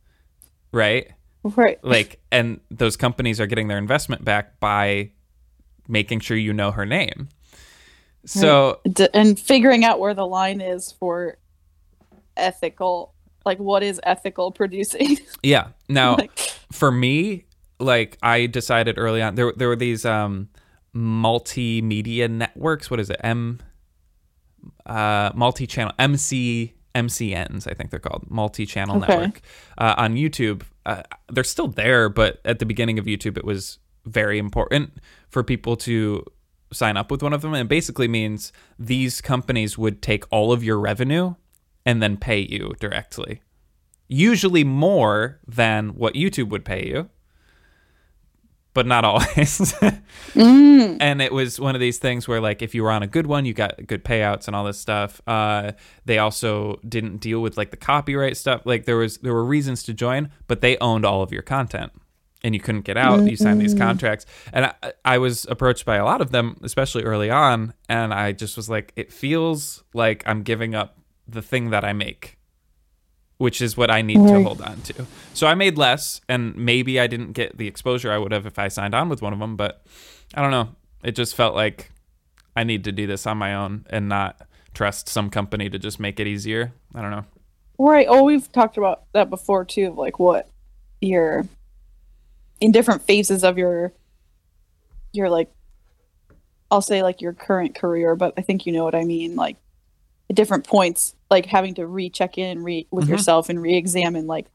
Right? 0.73 1.13
Right. 1.43 1.83
Like 1.83 2.21
and 2.31 2.61
those 2.71 2.97
companies 2.97 3.41
are 3.41 3.47
getting 3.47 3.69
their 3.69 3.79
investment 3.79 4.25
back 4.25 4.61
by 4.61 5.11
making 5.89 6.21
sure 6.21 6.37
you 6.37 6.53
know 6.53 6.71
her 6.71 6.87
name. 6.87 7.29
So 8.27 8.81
and 9.15 9.39
figuring 9.39 9.85
out 9.85 9.99
where 9.99 10.15
the 10.15 10.27
line 10.27 10.61
is 10.61 10.93
for 10.93 11.39
ethical, 12.37 13.15
like 13.45 13.59
what 13.59 13.83
is 13.83 14.01
ethical 14.03 14.53
producing? 14.53 15.19
yeah. 15.43 15.69
Now 15.89 16.17
like, 16.17 16.39
for 16.71 16.93
me, 16.93 17.47
like 17.79 18.19
I 18.23 18.47
decided 18.47 18.99
early 18.99 19.23
on 19.23 19.35
there 19.35 19.53
there 19.57 19.69
were 19.69 19.77
these 19.77 20.05
um 20.05 20.49
multimedia 20.95 22.31
networks. 22.31 22.91
What 22.91 23.01
is 23.01 23.11
it? 23.11 23.21
M 23.23 23.61
uh 24.87 25.31
multi-channel 25.35 25.93
MC 25.99 26.75
MCNs, 26.95 27.71
I 27.71 27.75
think 27.75 27.91
they're 27.91 28.01
called 28.01 28.29
multi-channel 28.29 28.97
Okay. 28.99 29.07
network 29.17 29.41
uh, 29.79 29.95
on 29.97 30.17
YouTube. 30.17 30.63
Uh, 30.85 31.03
they're 31.31 31.45
still 31.45 31.69
there, 31.69 32.09
but 32.09 32.41
at 32.45 32.59
the 32.59 32.67
beginning 32.67 32.99
of 32.99 33.05
YouTube, 33.05 33.39
it 33.39 33.45
was 33.45 33.79
very 34.07 34.39
important 34.39 34.95
for 35.29 35.45
people 35.45 35.77
to 35.77 36.25
sign 36.73 36.97
up 36.97 37.11
with 37.11 37.23
one 37.23 37.33
of 37.33 37.43
them. 37.43 37.55
And 37.55 37.69
basically 37.69 38.09
means 38.09 38.53
these 38.77 39.21
companies 39.21 39.79
would 39.79 40.03
take 40.03 40.25
all 40.33 40.53
of 40.53 40.65
your 40.65 40.81
revenue 40.81 41.37
and 41.87 42.03
then 42.03 42.17
pay 42.17 42.41
you 42.41 42.75
directly 42.81 43.41
usually 44.13 44.65
more 44.65 45.39
than 45.47 45.91
what 45.91 46.15
YouTube 46.15 46.49
would 46.49 46.65
pay 46.65 46.85
you, 46.85 47.09
but 48.75 48.87
not 48.87 49.05
always. 49.05 49.25
mm, 50.35 50.97
and 51.01 51.21
it 51.21 51.33
was 51.33 51.59
one 51.59 51.75
of 51.75 51.81
these 51.81 51.99
things 51.99 52.29
where, 52.29 52.41
like, 52.41 52.63
if 52.63 52.75
you 52.75 52.83
were 52.83 52.91
on 52.91 53.03
a 53.03 53.07
good 53.07 53.27
one, 53.27 53.45
you 53.45 53.53
got 53.53 53.87
good 53.87 54.05
payouts 54.05 54.47
and 54.47 54.55
all 54.57 54.65
this 54.65 54.79
stuff. 54.79 55.21
Uh, 55.27 55.73
they 56.05 56.19
also 56.19 56.79
didn't 56.89 57.19
deal 57.19 57.41
with 57.41 57.57
like 57.57 57.71
the 57.71 57.77
copyright 57.77 58.37
stuff. 58.37 58.63
Like, 58.65 58.85
there 58.85 58.97
was 58.97 59.19
there 59.19 59.35
were 59.35 59.45
reasons 59.45 59.83
to 59.85 59.95
join, 59.95 60.31
but 60.47 60.61
they 60.61 60.77
owned 60.79 61.05
all 61.05 61.23
of 61.23 61.33
your 61.33 61.43
content. 61.43 61.93
and 62.43 62.55
you 62.55 62.61
couldn't 62.61 62.87
get 62.87 62.97
out. 62.97 63.29
You 63.29 63.37
signed 63.37 63.61
these 63.61 63.75
contracts, 63.75 64.25
and 64.53 64.65
I, 64.67 64.75
I 65.05 65.19
was 65.19 65.45
approached 65.51 65.85
by 65.85 65.97
a 65.97 66.05
lot 66.05 66.21
of 66.23 66.31
them, 66.31 66.57
especially 66.63 67.03
early 67.05 67.29
on, 67.31 67.75
and 67.89 68.15
I 68.15 68.33
just 68.33 68.57
was 68.57 68.71
like, 68.71 68.93
it 68.97 69.13
feels 69.13 69.85
like 69.93 70.23
I'm 70.27 70.43
giving 70.43 70.75
up 70.75 70.97
the 71.29 71.43
thing 71.43 71.71
that 71.71 71.85
I 71.85 71.93
make, 71.93 72.39
which 73.41 73.63
is 73.63 73.75
what 73.75 73.91
I 73.91 74.03
need 74.03 74.19
to 74.27 74.43
hold 74.43 74.61
on 74.61 74.83
to. 74.83 75.07
So 75.33 75.47
I 75.47 75.55
made 75.55 75.79
less, 75.79 76.21
and 76.29 76.55
maybe 76.57 77.01
I 77.01 77.07
didn't 77.07 77.33
get 77.33 77.57
the 77.57 77.67
exposure 77.67 78.13
I 78.13 78.19
would 78.19 78.33
have 78.33 78.45
if 78.45 78.59
I 78.59 78.69
signed 78.69 78.95
on 78.95 79.09
with 79.09 79.23
one 79.23 79.33
of 79.33 79.39
them, 79.39 79.57
but 79.57 79.83
I 80.35 80.43
don't 80.43 80.51
know. 80.51 80.77
It 81.03 81.13
just 81.13 81.35
felt 81.35 81.55
like 81.55 81.91
I 82.55 82.65
need 82.65 82.85
to 82.85 82.93
do 82.93 83.07
this 83.07 83.27
on 83.27 83.39
my 83.39 83.55
own 83.55 83.87
and 83.89 84.11
not 84.11 84.43
trust 84.75 85.09
some 85.09 85.31
company 85.31 85.71
to 85.71 85.79
just 85.79 85.99
make 85.99 86.21
it 86.21 86.27
easier. 86.27 86.75
I 86.95 87.01
don't 87.01 87.11
know. 87.11 87.25
Right. 87.79 88.07
Oh, 88.07 88.25
we've 88.25 88.53
talked 88.53 88.77
about 88.77 89.05
that 89.15 89.31
before 89.31 89.65
too, 89.65 89.87
of 89.87 89.97
like 89.97 90.19
what 90.19 90.47
your 91.01 91.49
in 92.61 92.73
different 92.73 93.01
phases 93.01 93.43
of 93.43 93.57
your 93.57 93.95
your 95.15 95.31
like 95.31 95.51
I'll 96.71 96.83
say 96.83 97.03
like 97.03 97.23
your 97.23 97.33
current 97.33 97.75
career, 97.75 98.15
but 98.17 98.35
I 98.37 98.43
think 98.43 98.67
you 98.67 98.73
know 98.73 98.85
what 98.85 98.95
I 98.95 99.05
mean. 99.05 99.35
Like 99.35 99.57
at 100.31 100.37
different 100.37 100.67
points, 100.67 101.15
like 101.31 101.45
having 101.47 101.75
to 101.75 101.87
recheck 101.87 102.39
in 102.39 102.63
re- 102.63 102.87
with 102.91 103.05
Mhm. 103.07 103.11
yourself 103.11 103.49
and 103.51 103.61
re-examine 103.61 104.27
like 104.27 104.47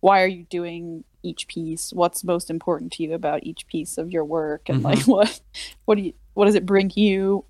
why 0.00 0.22
are 0.22 0.26
you 0.26 0.44
doing 0.44 1.04
each 1.22 1.46
piece? 1.46 1.92
What's 1.92 2.24
most 2.24 2.48
important 2.48 2.90
to 2.94 3.02
you 3.02 3.12
about 3.12 3.44
each 3.44 3.66
piece 3.66 3.98
of 3.98 4.10
your 4.10 4.24
work, 4.24 4.68
and 4.70 4.82
like 4.82 4.98
what 5.06 5.40
what 5.86 5.96
do 5.96 6.02
you 6.02 6.12
what 6.34 6.46
does 6.46 6.54
it 6.54 6.66
bring 6.66 6.90
you? 6.94 7.44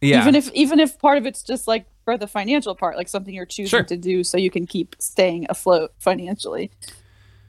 Yeah. 0.00 0.20
even 0.22 0.34
if 0.36 0.52
even 0.52 0.78
if 0.78 0.96
part 0.98 1.18
of 1.18 1.26
it's 1.26 1.42
just 1.42 1.66
like 1.66 1.86
for 2.04 2.16
the 2.16 2.28
financial 2.28 2.76
part 2.76 2.96
like 2.96 3.08
something 3.08 3.34
you're 3.34 3.46
choosing 3.46 3.68
Sure. 3.70 3.82
to 3.82 3.96
do 3.96 4.22
so 4.22 4.38
you 4.38 4.48
can 4.50 4.64
keep 4.64 4.94
staying 5.00 5.46
afloat 5.48 5.92
financially 5.98 6.70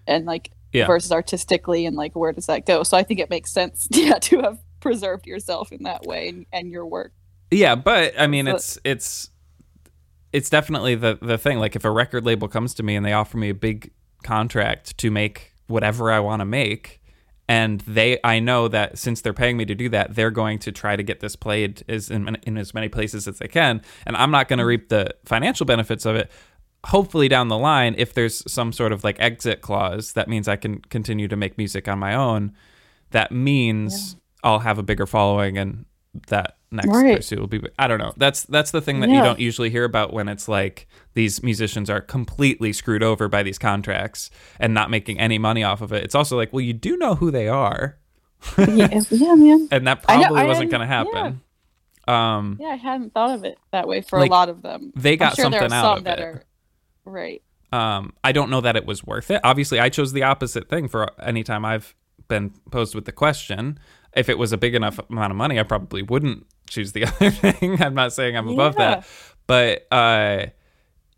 and 0.07 0.25
like 0.25 0.49
Yeah. 0.73 0.87
versus 0.87 1.11
artistically 1.11 1.85
and 1.85 1.95
like 1.95 2.15
where 2.15 2.31
does 2.31 2.47
that 2.47 2.65
go 2.65 2.81
so 2.81 2.97
i 2.97 3.03
think 3.03 3.19
it 3.19 3.29
makes 3.29 3.51
sense 3.51 3.87
yeah 3.91 4.17
to 4.19 4.41
have 4.41 4.57
preserved 4.79 5.27
yourself 5.27 5.71
in 5.71 5.83
that 5.83 6.07
way 6.07 6.29
and, 6.29 6.45
and 6.51 6.71
your 6.71 6.87
work 6.87 7.11
Yeah, 7.51 7.75
but 7.75 8.13
I 8.19 8.25
mean, 8.25 8.45
So- 8.47 8.55
it's 8.55 8.79
it's 8.83 9.29
it's 10.33 10.49
definitely 10.49 10.95
the 10.95 11.17
the 11.21 11.37
thing. 11.37 11.59
Like, 11.59 11.75
if 11.75 11.85
a 11.85 11.91
record 11.91 12.25
label 12.25 12.47
comes 12.47 12.73
to 12.75 12.83
me 12.83 12.95
and 12.95 13.05
they 13.05 13.13
offer 13.13 13.37
me 13.37 13.49
a 13.49 13.55
big 13.55 13.91
contract 14.23 14.97
to 14.99 15.11
make 15.11 15.53
whatever 15.67 16.11
I 16.11 16.19
want 16.19 16.41
to 16.41 16.45
make, 16.45 17.01
and 17.47 17.81
they, 17.81 18.19
I 18.23 18.39
know 18.39 18.67
that 18.67 18.97
since 18.97 19.21
they're 19.21 19.33
paying 19.33 19.57
me 19.57 19.65
to 19.65 19.75
do 19.75 19.89
that, 19.89 20.15
they're 20.15 20.31
going 20.31 20.59
to 20.59 20.71
try 20.71 20.95
to 20.95 21.03
get 21.03 21.19
this 21.19 21.35
played 21.35 21.83
as 21.87 22.09
in, 22.09 22.35
in 22.43 22.57
as 22.57 22.73
many 22.73 22.89
places 22.89 23.27
as 23.27 23.39
they 23.39 23.47
can, 23.47 23.81
and 24.05 24.15
I'm 24.17 24.31
not 24.31 24.47
going 24.47 24.59
to 24.59 24.65
reap 24.65 24.89
the 24.89 25.15
financial 25.25 25.65
benefits 25.65 26.05
of 26.05 26.15
it. 26.15 26.31
Hopefully, 26.85 27.27
down 27.27 27.47
the 27.47 27.57
line, 27.57 27.95
if 27.97 28.13
there's 28.13 28.49
some 28.51 28.71
sort 28.71 28.91
of 28.91 29.03
like 29.03 29.19
exit 29.19 29.61
clause, 29.61 30.13
that 30.13 30.29
means 30.29 30.47
I 30.47 30.55
can 30.55 30.79
continue 30.79 31.27
to 31.27 31.35
make 31.35 31.57
music 31.57 31.87
on 31.87 31.99
my 31.99 32.13
own. 32.13 32.53
That 33.11 33.31
means 33.31 34.15
I'll 34.43 34.59
have 34.59 34.77
a 34.77 34.83
bigger 34.83 35.05
following 35.05 35.57
and 35.57 35.85
that 36.27 36.56
next 36.71 36.89
Right. 36.89 37.15
pursuit 37.17 37.39
will 37.39 37.47
be 37.47 37.61
I 37.79 37.87
don't 37.87 37.99
know. 37.99 38.13
That's 38.17 38.43
that's 38.43 38.71
the 38.71 38.81
thing 38.81 38.99
that 39.01 39.09
you 39.09 39.21
don't 39.21 39.39
usually 39.39 39.69
hear 39.69 39.83
about 39.85 40.11
when 40.13 40.27
it's 40.27 40.47
like 40.47 40.87
these 41.13 41.41
musicians 41.43 41.89
are 41.89 42.01
completely 42.01 42.73
screwed 42.73 43.03
over 43.03 43.27
by 43.29 43.41
these 43.43 43.57
contracts 43.57 44.29
and 44.59 44.73
not 44.73 44.89
making 44.89 45.19
any 45.19 45.37
money 45.37 45.63
off 45.63 45.81
of 45.81 45.93
it. 45.93 46.03
It's 46.03 46.15
also 46.15 46.35
like, 46.35 46.51
well, 46.51 46.61
you 46.61 46.73
do 46.73 46.97
know 46.97 47.15
who 47.15 47.31
they 47.31 47.47
are, 47.47 47.97
yeah, 48.57 48.99
yeah 49.09 49.35
man 49.35 49.67
and 49.71 49.87
that 49.87 50.03
I 50.09 50.17
know- 50.17 50.23
probably 50.23 50.41
I 50.41 50.45
wasn't 50.45 50.71
going 50.71 50.81
to 50.81 50.87
happen. 50.87 51.41
Um 52.07 52.57
yeah 52.61 52.67
i 52.69 52.75
hadn't 52.75 53.13
thought 53.13 53.31
of 53.35 53.43
it 53.43 53.57
that 53.71 53.85
way 53.87 53.99
for 54.01 54.17
Like, 54.19 54.29
a 54.29 54.33
lot 54.33 54.47
of 54.49 54.61
them 54.61 54.93
they 54.95 55.17
got 55.17 55.35
sure 55.35 55.43
something 55.43 55.73
out 55.73 55.97
of 55.97 56.03
that 56.05 56.19
it. 56.19 56.23
are 56.23 56.43
right 57.03 57.41
um 57.73 58.13
I 58.23 58.31
don't 58.31 58.49
know 58.49 58.61
that 58.61 58.77
it 58.77 58.85
was 58.85 59.03
worth 59.03 59.29
it. 59.29 59.41
Obviously, 59.43 59.79
I 59.81 59.89
chose 59.89 60.13
the 60.13 60.23
opposite 60.23 60.69
thing 60.69 60.87
for 60.87 61.09
any 61.21 61.43
time 61.43 61.65
I've 61.65 61.93
been 62.29 62.51
posed 62.71 62.95
with 62.95 63.03
the 63.03 63.11
question. 63.11 63.77
If 64.15 64.29
it 64.29 64.37
was 64.37 64.53
a 64.53 64.57
big 64.57 64.73
enough 64.73 64.99
amount 65.09 65.31
of 65.31 65.37
money, 65.37 65.59
I 65.59 65.63
probably 65.63 66.01
wouldn't 66.01 66.45
choose 66.67 66.91
the 66.91 67.05
other 67.07 67.31
thing. 67.31 67.81
I'm 67.81 67.93
not 67.93 68.13
saying 68.13 68.35
I'm 68.37 68.47
above 68.47 68.75
Yeah. 68.77 68.95
that, 69.01 69.07
but 69.47 69.87
uh, 69.91 70.45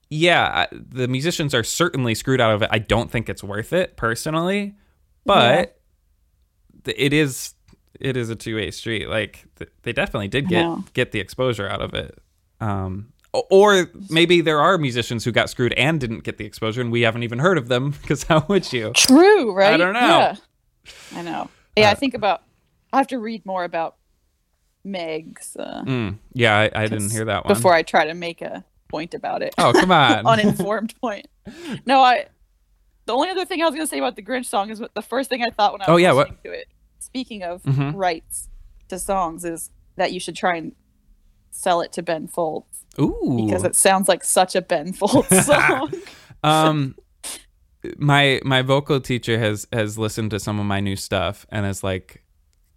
yeah, 0.10 0.66
the 0.72 1.08
musicians 1.08 1.54
are 1.54 1.64
certainly 1.64 2.16
screwed 2.16 2.42
out 2.42 2.54
of 2.54 2.62
it. 2.64 2.70
I 2.72 2.80
don't 2.80 3.12
think 3.12 3.30
it's 3.30 3.44
worth 3.44 3.74
it 3.74 3.96
personally, 3.98 4.76
but 5.26 5.80
th- 6.86 6.98
it 7.00 7.14
is 7.14 7.54
it 8.00 8.16
is 8.18 8.30
a 8.30 8.36
two 8.36 8.56
way 8.56 8.72
street. 8.72 9.08
Like 9.10 9.46
they 9.84 9.92
definitely 9.94 10.28
did 10.30 10.48
get 10.48 10.62
know. 10.64 10.84
get 10.94 11.12
the 11.12 11.20
exposure 11.20 11.68
out 11.68 11.82
of 11.82 11.94
it. 11.94 12.18
Um, 12.62 13.14
or 13.32 13.88
maybe 14.10 14.42
there 14.42 14.60
are 14.60 14.78
musicians 14.80 15.24
who 15.24 15.32
got 15.32 15.52
screwed 15.52 15.74
and 15.74 16.00
didn't 16.00 16.24
get 16.24 16.38
the 16.40 16.46
exposure, 16.46 16.82
and 16.82 16.92
we 16.92 17.02
haven't 17.02 17.22
even 17.24 17.38
heard 17.40 17.58
of 17.60 17.68
them 17.68 17.92
because 18.02 18.24
how 18.24 18.44
would 18.48 18.72
you? 18.74 18.92
True, 18.96 19.54
right? 19.54 19.74
I 19.74 19.78
don't 19.78 19.94
know. 19.94 20.00
Yeah. 20.00 20.36
I 21.16 21.22
know. 21.22 21.50
Yeah, 21.78 21.90
Uh, 21.90 21.92
I 21.92 21.94
think 21.94 22.16
about. 22.16 22.42
I 22.92 22.98
have 22.98 23.08
to 23.10 23.20
read 23.20 23.46
more 23.46 23.64
about 23.64 23.98
Meg's 24.84 25.56
uh, 25.58 25.84
Mm, 25.86 26.18
yeah, 26.34 26.58
I, 26.58 26.84
I 26.84 26.88
didn't 26.88 27.12
hear 27.12 27.26
that 27.26 27.46
one. 27.46 27.54
before 27.54 27.74
I 27.74 27.84
try 27.84 28.06
to 28.06 28.14
make 28.14 28.42
a 28.42 28.64
point 28.88 29.14
about 29.14 29.42
it. 29.44 29.54
oh, 29.58 29.74
come 29.74 29.92
on. 30.04 30.26
Uninformed 30.26 30.96
point. 31.02 31.28
No, 31.86 32.02
I. 32.02 32.26
The 33.06 33.14
only 33.14 33.30
other 33.30 33.44
thing 33.46 33.62
I 33.62 33.66
was 33.66 33.74
going 33.74 33.86
to 33.86 33.90
say 33.90 33.98
about 33.98 34.16
the 34.16 34.22
Grinch 34.22 34.46
song 34.46 34.70
is 34.70 34.80
what 34.80 34.94
the 34.94 35.02
first 35.02 35.30
thing 35.30 35.42
I 35.44 35.50
thought 35.50 35.74
when 35.74 35.82
I 35.82 35.86
was 35.86 35.94
Oh, 35.94 35.98
yeah, 35.98 36.12
what- 36.12 36.28
listening 36.30 36.54
to 36.54 36.60
it. 36.60 36.68
Speaking 37.00 37.44
of 37.44 37.64
Mhm. 37.64 37.94
rights 37.96 38.50
to 38.90 39.00
songs, 39.00 39.44
is 39.46 39.72
that 39.96 40.12
you 40.12 40.20
should 40.20 40.36
try 40.36 40.58
and 40.58 40.74
sell 41.50 41.82
it 41.82 41.92
to 41.94 42.04
Ben 42.04 42.28
Folds 42.28 42.86
Ooh. 43.00 43.44
because 43.46 43.64
it 43.64 43.76
sounds 43.76 44.08
like 44.08 44.24
such 44.24 44.56
a 44.56 44.62
Ben 44.62 44.94
Folds 44.94 45.46
song. 45.46 45.92
um 46.44 46.96
my 47.98 48.40
my 48.44 48.62
vocal 48.62 49.00
teacher 49.00 49.40
has 49.40 49.66
has 49.74 49.98
listened 49.98 50.32
to 50.32 50.40
some 50.40 50.60
of 50.60 50.66
my 50.66 50.80
new 50.80 50.96
stuff 50.96 51.46
and 51.50 51.66
is 51.66 51.84
like 51.84 52.24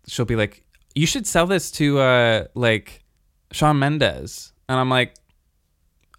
she'll 0.07 0.25
be 0.25 0.37
like 0.37 0.65
you 0.95 1.07
should 1.07 1.27
sell 1.27 1.47
this 1.47 1.71
to 1.73 1.99
uh 1.99 2.45
like 2.55 3.03
Shawn 3.53 3.79
Mendes 3.79 4.53
and 4.69 4.79
I'm 4.79 4.89
like 4.91 5.15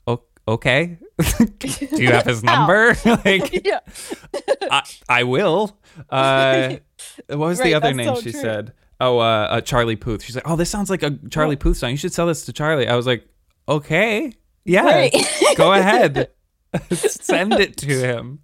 "O- 0.07 0.23
okay. 0.47 0.97
Do 1.59 2.01
you 2.01 2.11
have 2.11 2.25
his 2.25 2.43
number? 2.51 2.95
Like 3.05 3.65
yeah. 3.65 3.79
I, 4.71 4.81
I 5.09 5.23
will. 5.23 5.77
Uh 6.09 6.77
what 7.27 7.37
was 7.37 7.59
the 7.59 7.73
other 7.75 7.93
name 7.93 8.15
so 8.15 8.21
she 8.21 8.31
true. 8.31 8.41
said? 8.41 8.73
Oh 8.99 9.19
uh, 9.19 9.47
uh 9.49 9.61
Charlie 9.61 9.95
Puth. 9.95 10.23
She's 10.23 10.35
like 10.35 10.47
oh 10.47 10.55
this 10.55 10.69
sounds 10.69 10.89
like 10.89 11.03
a 11.03 11.17
Charlie 11.29 11.55
Puth 11.55 11.77
song. 11.77 11.91
You 11.91 11.97
should 11.97 12.13
sell 12.13 12.27
this 12.27 12.45
to 12.45 12.53
Charlie. 12.53 12.87
I 12.87 12.95
was 12.95 13.05
like 13.07 13.27
okay. 13.67 14.31
Yeah. 14.65 14.85
Right. 14.85 15.13
go 15.57 15.73
ahead. 15.73 16.29
Send 16.91 17.53
it 17.53 17.77
to 17.77 17.87
him. 17.87 18.39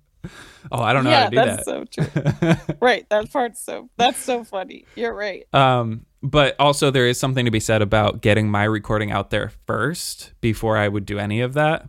Oh 0.72 0.82
i 0.82 0.92
don't 0.94 1.06
know 1.06 1.10
yeah, 1.10 1.24
how 1.24 1.30
to 1.30 1.32
do 1.32 1.36
that's 1.38 1.66
that. 1.66 1.94
so 1.94 2.66
true. 2.66 2.76
right, 2.82 3.08
that 3.10 3.32
part's 3.32 3.62
so 3.64 3.90
that's 3.98 4.20
so 4.22 4.44
funny. 4.44 4.86
You're 4.96 5.14
right. 5.16 5.46
um 5.54 6.06
but 6.22 6.56
also 6.60 6.92
there 6.92 7.08
is 7.08 7.20
something 7.20 7.46
to 7.46 7.52
be 7.52 7.60
said 7.60 7.82
about 7.82 8.22
getting 8.22 8.50
my 8.50 8.64
recording 8.64 9.12
out 9.12 9.30
there 9.30 9.52
first 9.66 10.34
before 10.42 10.78
i 10.78 10.88
would 10.88 11.06
do 11.06 11.18
any 11.20 11.42
of 11.42 11.54
that 11.54 11.88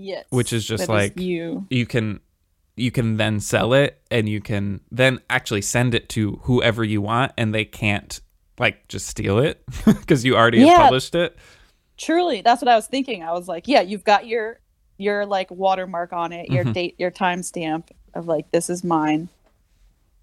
Yes. 0.00 0.26
Which 0.30 0.52
is 0.52 0.64
just 0.64 0.88
like- 0.88 1.18
you. 1.18 1.66
you 1.70 1.84
can 1.84 2.20
you 2.76 2.92
can 2.92 3.16
then 3.16 3.40
sell 3.40 3.72
it 3.72 4.00
and 4.12 4.28
you 4.28 4.40
can 4.40 4.80
then 4.92 5.18
actually 5.28 5.62
send 5.62 5.92
it 5.92 6.08
to 6.10 6.36
whoever 6.44 6.84
you 6.84 7.02
want 7.02 7.32
and 7.36 7.52
they 7.52 7.64
can't 7.64 8.20
like 8.60 8.86
just 8.86 9.08
steal 9.08 9.40
it 9.40 9.60
because 9.84 10.24
you 10.24 10.36
already 10.36 10.60
have 10.60 10.68
Yeah. 10.68 10.78
published 10.84 11.14
it 11.16 11.36
Truly, 11.96 12.42
that's 12.42 12.62
what 12.62 12.68
I 12.68 12.76
was 12.76 12.86
thinking. 12.86 13.24
I 13.24 13.32
was 13.32 13.48
like, 13.48 13.66
yeah, 13.66 13.80
you've 13.80 14.04
got 14.04 14.28
your 14.28 14.60
your 14.98 15.26
like 15.26 15.50
watermark 15.50 16.12
on 16.12 16.32
it, 16.32 16.44
Mm-hmm. 16.46 16.54
your 16.54 16.64
date, 16.72 16.94
your 16.98 17.10
timestamp 17.10 17.88
of 18.14 18.28
like 18.28 18.52
this 18.52 18.70
is 18.70 18.84
mine. 18.84 19.28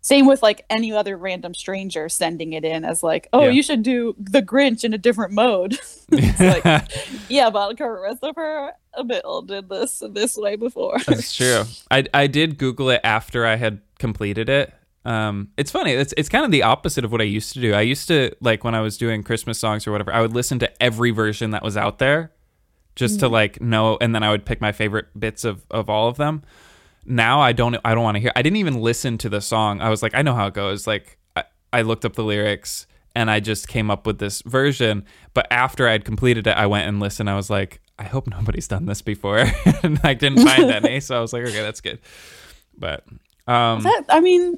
Same 0.06 0.28
with 0.28 0.44
like 0.44 0.63
any 0.70 0.91
other 0.91 1.18
random 1.18 1.56
stranger 1.56 2.10
sending 2.10 2.54
it 2.54 2.63
in 2.63 2.86
as 2.86 3.02
like, 3.02 3.28
oh, 3.34 3.46
Yeah. 3.46 3.50
you 3.50 3.63
should 3.63 3.82
do 3.82 4.13
the 4.20 4.44
Grinch 4.44 4.84
in 4.84 4.94
a 4.94 5.00
different 5.00 5.34
mode. 5.34 5.80
it's 6.12 6.39
like, 6.39 6.91
yeah, 7.28 7.50
but 7.50 7.76
Christopher 7.76 8.74
Bill 9.08 9.41
did 9.41 9.68
this 9.68 10.04
this 10.12 10.38
way 10.38 10.58
before. 10.58 11.00
That's 11.08 11.34
true. 11.36 11.63
I 11.89 12.06
I 12.13 12.28
did 12.28 12.60
Google 12.60 12.91
it 12.91 13.02
after 13.04 13.48
I 13.48 13.56
had 13.56 13.82
completed 13.98 14.48
it. 14.48 14.72
Um, 15.06 15.50
it's 15.58 15.72
funny. 15.72 15.94
It's 15.94 16.13
it's 16.18 16.30
kind 16.30 16.46
of 16.46 16.52
the 16.52 16.62
opposite 16.62 17.04
of 17.04 17.12
what 17.12 17.20
I 17.20 17.24
used 17.24 17.54
to 17.54 17.60
do. 17.60 17.74
I 17.74 17.82
used 17.82 18.08
to 18.10 18.30
like 18.41 18.63
when 18.63 18.76
I 18.76 18.82
was 18.82 18.98
doing 19.00 19.24
Christmas 19.24 19.58
songs 19.58 19.88
or 19.88 19.91
whatever. 19.91 20.13
I 20.13 20.22
would 20.22 20.34
listen 20.34 20.60
to 20.60 20.84
every 20.84 21.10
version 21.10 21.50
that 21.50 21.63
was 21.63 21.78
out 21.78 21.98
there, 21.98 22.32
just 22.96 23.22
to 23.22 23.28
like 23.28 23.60
know, 23.60 23.98
and 24.00 24.13
then 24.13 24.22
I 24.22 24.30
would 24.30 24.46
pick 24.46 24.62
my 24.62 24.72
favorite 24.72 25.08
bits 25.20 25.44
of 25.46 25.65
of 25.72 25.89
all 25.89 26.08
of 26.10 26.18
them. 26.18 26.44
Now 27.06 27.39
I 27.39 27.54
don't. 27.54 27.76
I 27.86 27.94
don't 27.94 28.04
want 28.04 28.15
to 28.15 28.22
hear. 28.22 28.32
I 28.36 28.41
didn't 28.41 28.58
even 28.58 28.82
listen 28.82 29.18
to 29.20 29.30
the 29.30 29.41
song. 29.41 29.82
I 29.82 29.89
was 29.89 30.02
like, 30.02 30.15
I 30.15 30.22
know 30.22 30.34
how 30.34 30.48
it 30.48 30.54
goes. 30.54 30.88
Like 30.88 31.18
I, 31.36 31.44
I 31.72 31.82
looked 31.84 32.06
up 32.06 32.13
the 32.13 32.24
lyrics 32.24 32.88
and 33.15 33.32
I 33.32 33.39
just 33.39 33.68
came 33.68 33.89
up 33.89 34.06
with 34.06 34.20
this 34.20 34.41
version. 34.41 35.06
But 35.34 35.48
after 35.50 35.88
I'd 35.88 36.06
completed 36.06 36.48
it, 36.48 36.58
I 36.58 36.65
went 36.68 36.88
and 36.88 37.00
listened. 37.00 37.30
I 37.30 37.36
was 37.36 37.50
like, 37.50 37.80
I 37.98 38.04
hope 38.04 38.28
nobody's 38.28 38.68
done 38.68 38.86
this 38.86 39.02
before, 39.02 39.39
and 39.84 40.00
I 40.04 40.13
didn't 40.13 40.46
find 40.46 40.70
any. 40.70 41.00
So 41.06 41.18
I 41.18 41.22
was 41.22 41.34
like, 41.34 41.44
okay, 41.44 41.62
that's 41.62 41.82
good. 41.82 42.00
But 42.78 43.06
um, 43.48 43.82
that, 43.82 44.06
I 44.10 44.20
mean, 44.20 44.58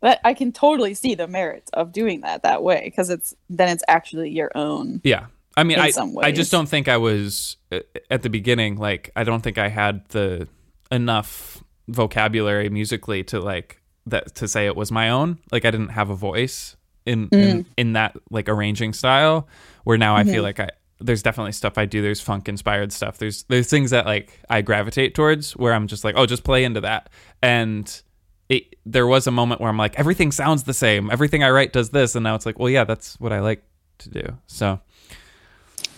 that 0.00 0.20
I 0.24 0.32
can 0.34 0.52
totally 0.52 0.94
see 0.94 1.14
the 1.14 1.26
merits 1.26 1.70
of 1.74 1.92
doing 1.92 2.22
that 2.22 2.42
that 2.44 2.62
way 2.62 2.82
because 2.84 3.10
it's 3.10 3.34
then 3.50 3.68
it's 3.68 3.82
actually 3.88 4.30
your 4.30 4.50
own. 4.54 5.00
yeah. 5.04 5.26
I 5.56 5.64
mean, 5.64 5.80
I 5.80 5.90
I 6.22 6.30
just 6.30 6.52
don't 6.52 6.68
think 6.68 6.86
I 6.86 6.98
was 6.98 7.56
uh, 7.72 7.80
at 8.12 8.22
the 8.22 8.30
beginning. 8.30 8.76
Like, 8.76 9.10
I 9.16 9.24
don't 9.24 9.42
think 9.42 9.58
I 9.58 9.66
had 9.66 10.08
the 10.10 10.46
enough 10.92 11.64
vocabulary 11.88 12.68
musically 12.68 13.24
to 13.24 13.40
like 13.40 13.80
that 14.06 14.34
to 14.36 14.48
say 14.48 14.66
it 14.66 14.76
was 14.76 14.92
my 14.92 15.10
own. 15.10 15.38
Like 15.50 15.64
I 15.64 15.70
didn't 15.70 15.90
have 15.90 16.10
a 16.10 16.16
voice 16.16 16.76
in 17.06 17.28
in, 17.32 17.66
in 17.76 17.92
that 17.94 18.16
like 18.30 18.48
arranging 18.48 18.92
style. 18.92 19.48
Where 19.84 19.98
now 19.98 20.16
I 20.16 20.24
feel 20.24 20.42
like 20.42 20.60
I 20.60 20.68
there's 21.00 21.22
definitely 21.22 21.52
stuff 21.52 21.78
I 21.78 21.86
do. 21.86 22.02
There's 22.02 22.20
funk 22.20 22.48
inspired 22.48 22.92
stuff. 22.92 23.18
There's 23.18 23.44
there's 23.44 23.70
things 23.70 23.90
that 23.90 24.06
like 24.06 24.38
I 24.50 24.62
gravitate 24.62 25.14
towards 25.14 25.56
where 25.56 25.72
I'm 25.72 25.86
just 25.86 26.04
like, 26.04 26.14
oh, 26.16 26.26
just 26.26 26.44
play 26.44 26.64
into 26.64 26.80
that. 26.82 27.08
And 27.42 28.02
it 28.48 28.76
there 28.84 29.06
was 29.06 29.26
a 29.26 29.30
moment 29.30 29.60
where 29.60 29.70
I'm 29.70 29.76
like, 29.76 29.98
everything 29.98 30.32
sounds 30.32 30.64
the 30.64 30.74
same. 30.74 31.10
Everything 31.10 31.42
I 31.42 31.50
write 31.50 31.72
does 31.72 31.90
this, 31.90 32.14
and 32.14 32.24
now 32.24 32.34
it's 32.34 32.46
like, 32.46 32.58
well, 32.58 32.70
yeah, 32.70 32.84
that's 32.84 33.18
what 33.20 33.32
I 33.32 33.40
like 33.40 33.62
to 33.98 34.10
do. 34.10 34.38
So 34.46 34.80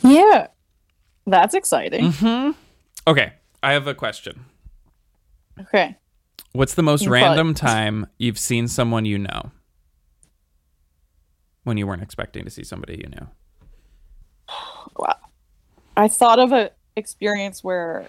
Yeah. 0.02 0.48
That's 1.26 1.54
exciting. 1.54 2.12
Mm-hmm. 2.12 2.52
okay, 3.06 3.34
I 3.62 3.72
have 3.72 3.86
a 3.86 3.94
question. 3.94 4.46
Okay. 5.58 5.96
What's 6.52 6.74
the 6.74 6.82
most 6.82 7.04
You 7.04 7.10
random 7.10 7.54
time 7.54 8.06
you've 8.18 8.38
seen 8.38 8.68
someone 8.68 9.04
you 9.04 9.18
know? 9.18 9.50
When 11.64 11.76
you 11.76 11.86
weren't 11.86 12.02
expecting 12.02 12.44
to 12.44 12.50
see 12.50 12.64
somebody 12.64 12.96
you 13.04 13.08
knew. 13.08 13.28
Wow. 14.96 15.16
I 15.96 16.08
thought 16.08 16.38
of 16.38 16.52
a 16.52 16.70
experience 16.96 17.62
where 17.62 18.06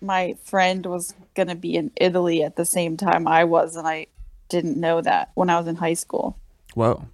my 0.00 0.34
friend 0.44 0.84
was 0.84 1.14
going 1.34 1.48
to 1.48 1.54
be 1.54 1.76
in 1.76 1.90
Italy 1.96 2.42
at 2.42 2.56
the 2.56 2.64
same 2.64 2.96
time 2.96 3.26
I 3.26 3.44
was 3.44 3.76
and 3.76 3.86
I 3.86 4.08
didn't 4.48 4.76
know 4.76 5.00
that 5.00 5.30
when 5.34 5.48
I 5.48 5.58
was 5.58 5.66
in 5.68 5.76
high 5.76 5.94
school. 5.94 6.36
Whoa. 6.74 7.06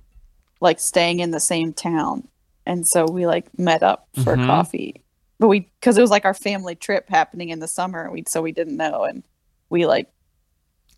like 0.61 0.81
staying 0.81 1.21
in 1.21 1.31
the 1.31 1.39
same 1.41 1.73
town 1.73 2.27
and 2.67 2.85
so 2.87 3.05
we 3.07 3.27
like 3.27 3.47
met 3.59 3.83
up 3.85 4.09
for 4.25 4.37
Mhm. 4.37 4.47
coffee 4.47 5.03
but 5.39 5.49
we 5.49 5.61
because 5.81 5.97
it 5.97 6.01
was 6.01 6.11
like 6.11 6.25
our 6.25 6.35
family 6.35 6.75
trip 6.75 7.09
happening 7.09 7.51
in 7.51 7.59
the 7.59 7.69
summer 7.69 8.11
we 8.11 8.25
so 8.27 8.43
we 8.43 8.53
didn't 8.53 8.77
know 8.77 9.05
and 9.05 9.23
we 9.71 9.87
like 9.87 10.11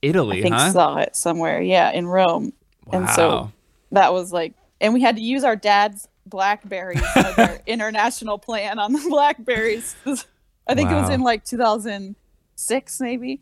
Italy, 0.03 0.39
i 0.39 0.43
think 0.43 0.55
huh? 0.55 0.73
saw 0.73 0.97
it 0.97 1.15
somewhere 1.15 1.61
yeah 1.61 1.91
in 1.91 2.07
rome 2.07 2.53
wow. 2.87 2.99
and 2.99 3.11
so- 3.11 3.53
that 3.93 4.13
was 4.13 4.33
like 4.33 4.55
and 4.81 4.95
we 4.95 5.01
had 5.03 5.17
to 5.17 5.23
use 5.23 5.45
our 5.45 5.57
dad's 5.57 6.09
blackberries 6.27 7.03
as 7.17 7.39
our 7.39 7.59
international 7.67 8.39
plan 8.39 8.79
on 8.79 8.93
the 8.93 9.05
blackberries 9.09 9.97
i 10.67 10.75
think 10.75 10.91
it 10.91 10.95
was 10.95 11.11
in 11.11 11.21
like 11.23 11.45
2006 11.45 13.01
maybe 13.01 13.41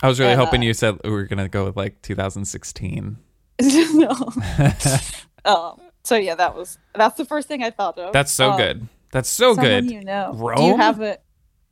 I 0.00 0.06
was 0.06 0.20
really 0.20 0.32
and, 0.32 0.40
hoping 0.40 0.60
uh, 0.60 0.64
you 0.64 0.74
said 0.74 0.98
we 1.02 1.10
were 1.10 1.24
gonna 1.24 1.48
go 1.48 1.64
with 1.64 1.76
like 1.76 2.00
2016. 2.02 3.16
no 3.60 4.10
um 5.44 5.80
so 6.04 6.16
yeah 6.16 6.36
that 6.36 6.54
was 6.54 6.78
that's 6.94 7.16
the 7.16 7.24
first 7.24 7.48
thing 7.48 7.62
i 7.64 7.70
thought 7.70 7.98
of 7.98 8.12
That's 8.12 8.30
so 8.32 8.50
Um, 8.52 8.56
good. 8.56 8.88
That's 9.12 9.28
so 9.28 9.54
someone 9.54 9.86
good. 9.86 9.90
You 9.90 10.02
know, 10.02 10.52
Do 10.56 10.62
you 10.64 10.76
have 10.76 11.00
a? 11.00 11.18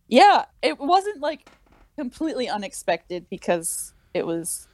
Yeah, 0.08 0.44
it 0.62 0.78
wasn't 0.78 1.20
like 1.20 1.48
completely 1.96 2.48
unexpected 2.48 3.26
because 3.30 3.92
it 4.14 4.26
was, 4.26 4.68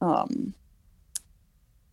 um, 0.00 0.54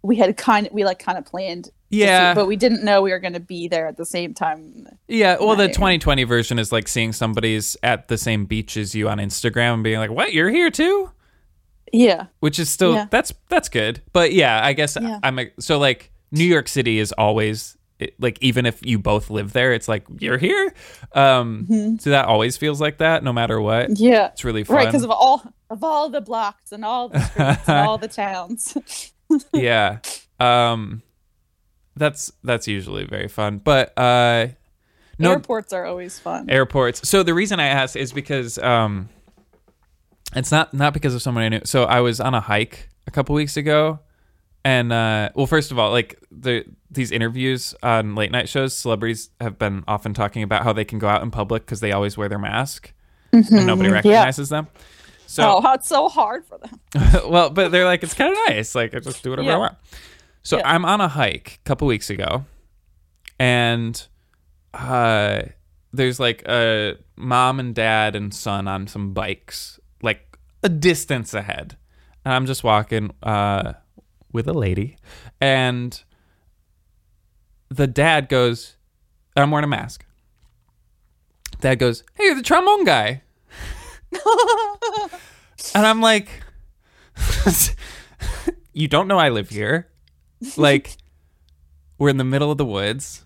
we 0.02 0.18
had 0.18 0.36
kind 0.38 0.68
of 0.68 0.74
we 0.74 0.84
like 0.86 1.00
kind 1.00 1.18
of 1.18 1.26
planned. 1.26 1.66
to 1.66 1.70
see- 1.70 2.00
Yeah. 2.00 2.34
but 2.34 2.46
we 2.48 2.56
didn't 2.58 2.84
know 2.84 3.02
we 3.02 3.12
were 3.12 3.20
going 3.20 3.34
to 3.34 3.40
be 3.40 3.68
there 3.68 3.88
at 3.88 3.96
the 3.96 4.06
same 4.06 4.34
time. 4.34 4.88
Yeah, 5.08 5.38
well, 5.40 5.56
the 5.56 5.66
Right. 5.66 5.74
2020 5.74 6.24
version 6.26 6.60
is 6.60 6.72
like 6.72 6.88
seeing 6.88 7.14
somebody's 7.14 7.78
at 7.84 8.08
the 8.10 8.18
same 8.18 8.46
beach 8.46 8.76
as 8.76 8.94
you 8.96 9.08
on 9.08 9.18
Instagram 9.20 9.76
and 9.76 9.84
being 9.84 10.00
like, 10.00 10.12
"What? 10.12 10.34
You're 10.34 10.50
here 10.50 10.70
too?" 10.70 11.12
Yeah, 11.94 12.26
Which 12.42 12.60
is 12.60 12.70
still 12.70 12.94
Yeah. 12.96 13.06
that's 13.10 13.32
that's 13.50 13.70
good. 13.70 14.02
But 14.12 14.34
yeah, 14.34 14.60
I 14.64 14.74
guess 14.74 14.98
Yeah. 15.02 15.20
I'm 15.24 15.40
a, 15.40 15.52
so 15.60 15.78
like 15.80 16.12
New 16.32 16.44
York 16.44 16.68
City 16.68 17.00
is 17.00 17.12
always 17.14 17.78
it, 18.00 18.14
like 18.20 18.38
even 18.42 18.66
if 18.66 18.86
you 18.86 19.00
both 19.00 19.30
live 19.30 19.54
there, 19.54 19.74
it's 19.74 19.88
like 19.88 20.06
you're 20.20 20.38
here. 20.38 20.74
Um, 21.14 21.98
so 22.00 22.10
that 22.10 22.26
always 22.26 22.58
feels 22.58 22.82
like 22.82 22.98
that, 22.98 23.24
no 23.24 23.32
matter 23.32 23.60
what. 23.62 23.98
yeah, 24.00 24.28
It's 24.28 24.44
really 24.44 24.64
fun. 24.64 24.76
right. 24.78 24.86
Because 24.86 25.04
of 25.04 25.12
all 25.12 25.44
of 25.70 25.84
all 25.84 26.10
the 26.10 26.22
blocks 26.22 26.72
and 26.72 26.84
all 26.86 27.10
the 27.10 27.20
streets 27.22 27.68
and 27.70 27.88
all 27.88 27.98
the 27.98 28.08
towns. 28.24 28.78
yeah. 29.54 30.00
Um, 30.40 31.02
that's 31.96 32.32
that's 32.44 32.68
usually 32.68 33.06
very 33.06 33.28
fun. 33.30 33.60
But 33.60 33.98
uh, 33.98 34.48
no, 35.18 35.32
Airports 35.32 35.72
are 35.72 35.86
always 35.86 36.20
fun. 36.20 36.50
airports. 36.50 37.08
So 37.08 37.24
the 37.24 37.34
reason 37.34 37.60
I 37.62 37.68
asked 37.68 37.96
is 37.96 38.12
because 38.12 38.58
um, 38.58 39.08
it's 40.36 40.52
not 40.52 40.74
not 40.74 40.94
because 40.94 41.16
of 41.16 41.22
someone 41.22 41.44
I 41.46 41.50
knew. 41.50 41.62
So 41.64 41.86
I 41.86 42.02
was 42.02 42.20
on 42.20 42.34
a 42.34 42.42
hike 42.42 42.90
a 43.08 43.12
couple 43.12 43.34
weeks 43.36 43.56
ago, 43.56 44.00
and 44.66 44.92
uh, 44.92 45.30
well, 45.36 45.46
first 45.46 45.72
of 45.72 45.78
all, 45.78 45.92
like 45.92 46.20
the 46.32 46.66
these 46.90 47.12
interviews 47.12 47.76
on 47.84 48.16
late 48.16 48.32
night 48.32 48.50
shows, 48.50 48.76
celebrities 48.76 49.30
have 49.40 49.60
been 49.60 49.84
often 49.88 50.16
talking 50.16 50.42
about 50.42 50.64
how 50.64 50.74
they 50.74 50.84
can 50.84 50.98
go 50.98 51.08
out 51.08 51.22
in 51.22 51.30
public 51.30 51.64
because 51.66 51.82
they 51.82 51.92
always 51.92 52.18
wear 52.18 52.28
their 52.28 52.40
mask 52.40 52.92
and 53.32 53.52
nobody 53.52 53.90
recognizes 53.92 54.50
them. 54.50 54.68
So 55.28 55.62
oh, 55.64 55.74
it's 55.74 55.88
so 55.88 56.10
hard 56.10 56.46
for 56.46 56.58
them. 56.58 56.80
well, 57.30 57.52
but 57.52 57.72
they're 57.72 57.86
like, 57.86 58.02
it's 58.02 58.16
kind 58.16 58.32
of 58.32 58.38
nice. 58.48 58.74
Like, 58.74 58.96
I 58.96 59.00
just 59.00 59.22
do 59.22 59.30
whatever 59.30 59.52
I 59.52 59.58
want. 59.58 59.76
So 60.42 60.58
Yeah. 60.58 60.74
I'm 60.74 60.84
on 60.84 61.00
a 61.00 61.10
hike 61.10 61.60
a 61.64 61.68
couple 61.68 61.88
weeks 61.88 62.10
ago, 62.10 62.46
and 63.38 64.02
uh, 64.74 65.44
there's 65.94 66.20
like 66.20 66.44
a 66.48 66.98
mom 67.16 67.60
and 67.60 67.76
dad 67.76 68.16
and 68.16 68.34
son 68.34 68.68
on 68.68 68.88
some 68.88 69.14
bikes, 69.14 69.80
like 70.02 70.38
a 70.64 70.70
distance 70.70 71.34
ahead, 71.36 71.78
and 72.24 72.34
I'm 72.34 72.46
just 72.46 72.64
walking 72.64 73.12
uh, 73.22 73.74
with 74.36 74.48
a 74.48 74.54
lady, 74.54 74.98
and 75.42 76.04
the 77.70 77.88
dad 77.88 78.30
goes, 78.30 78.76
"I'm 79.36 79.50
wearing 79.50 79.64
a 79.64 79.68
mask." 79.68 80.06
Dad 81.62 81.80
goes, 81.80 82.04
"Hey, 82.14 82.26
you're 82.26 82.36
the 82.36 82.44
trombone 82.44 82.84
guy." 82.84 83.24
And 85.74 85.86
I'm 85.86 86.02
like, 86.02 86.30
you 88.74 88.88
don't 88.88 89.08
know 89.08 89.18
I 89.18 89.30
live 89.30 89.50
here. 89.50 89.90
Like, 90.58 90.98
we're 91.98 92.10
in 92.10 92.18
the 92.18 92.24
middle 92.24 92.52
of 92.52 92.58
the 92.58 92.66
woods. 92.66 93.26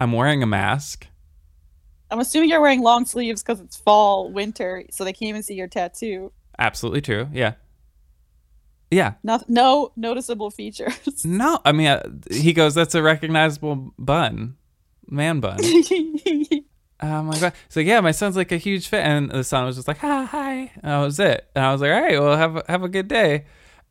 I'm 0.00 0.12
wearing 0.12 0.42
a 0.42 0.46
mask. 0.46 1.06
I'm 2.10 2.20
assuming 2.20 2.50
you're 2.50 2.60
wearing 2.60 2.82
long 2.82 3.04
sleeves 3.04 3.42
because 3.42 3.60
it's 3.60 3.76
fall, 3.76 4.30
winter, 4.30 4.84
so 4.90 5.04
they 5.04 5.12
can't 5.12 5.28
even 5.28 5.42
see 5.42 5.54
your 5.54 5.66
tattoo. 5.68 6.32
Absolutely 6.58 7.00
true. 7.00 7.28
Yeah. 7.32 7.54
Yeah. 8.90 9.14
No, 9.22 9.40
no 9.48 9.92
noticeable 9.96 10.50
features. 10.50 10.94
No, 11.24 11.60
I 11.64 11.72
mean, 11.72 11.88
uh, 11.88 12.08
he 12.30 12.52
goes, 12.52 12.74
that's 12.74 12.94
a 12.94 13.02
recognizable 13.02 13.92
bun, 13.98 14.56
man 15.08 15.40
bun. 15.40 15.58
Oh 16.98 17.22
my 17.22 17.38
god! 17.38 17.52
So 17.68 17.80
yeah, 17.80 18.00
my 18.00 18.10
son's 18.10 18.36
like 18.36 18.52
a 18.52 18.56
huge 18.56 18.88
fan, 18.88 19.24
and 19.24 19.30
the 19.30 19.44
son 19.44 19.66
was 19.66 19.76
just 19.76 19.86
like, 19.86 19.98
"Hi, 19.98 20.24
hi," 20.24 20.52
and 20.76 20.84
that 20.84 20.98
was 20.98 21.20
it. 21.20 21.46
And 21.54 21.62
I 21.62 21.70
was 21.70 21.82
like, 21.82 21.90
"All 21.92 22.00
right, 22.00 22.18
well, 22.18 22.36
have 22.38 22.56
a, 22.56 22.64
have 22.68 22.82
a 22.84 22.88
good 22.88 23.06
day." 23.06 23.44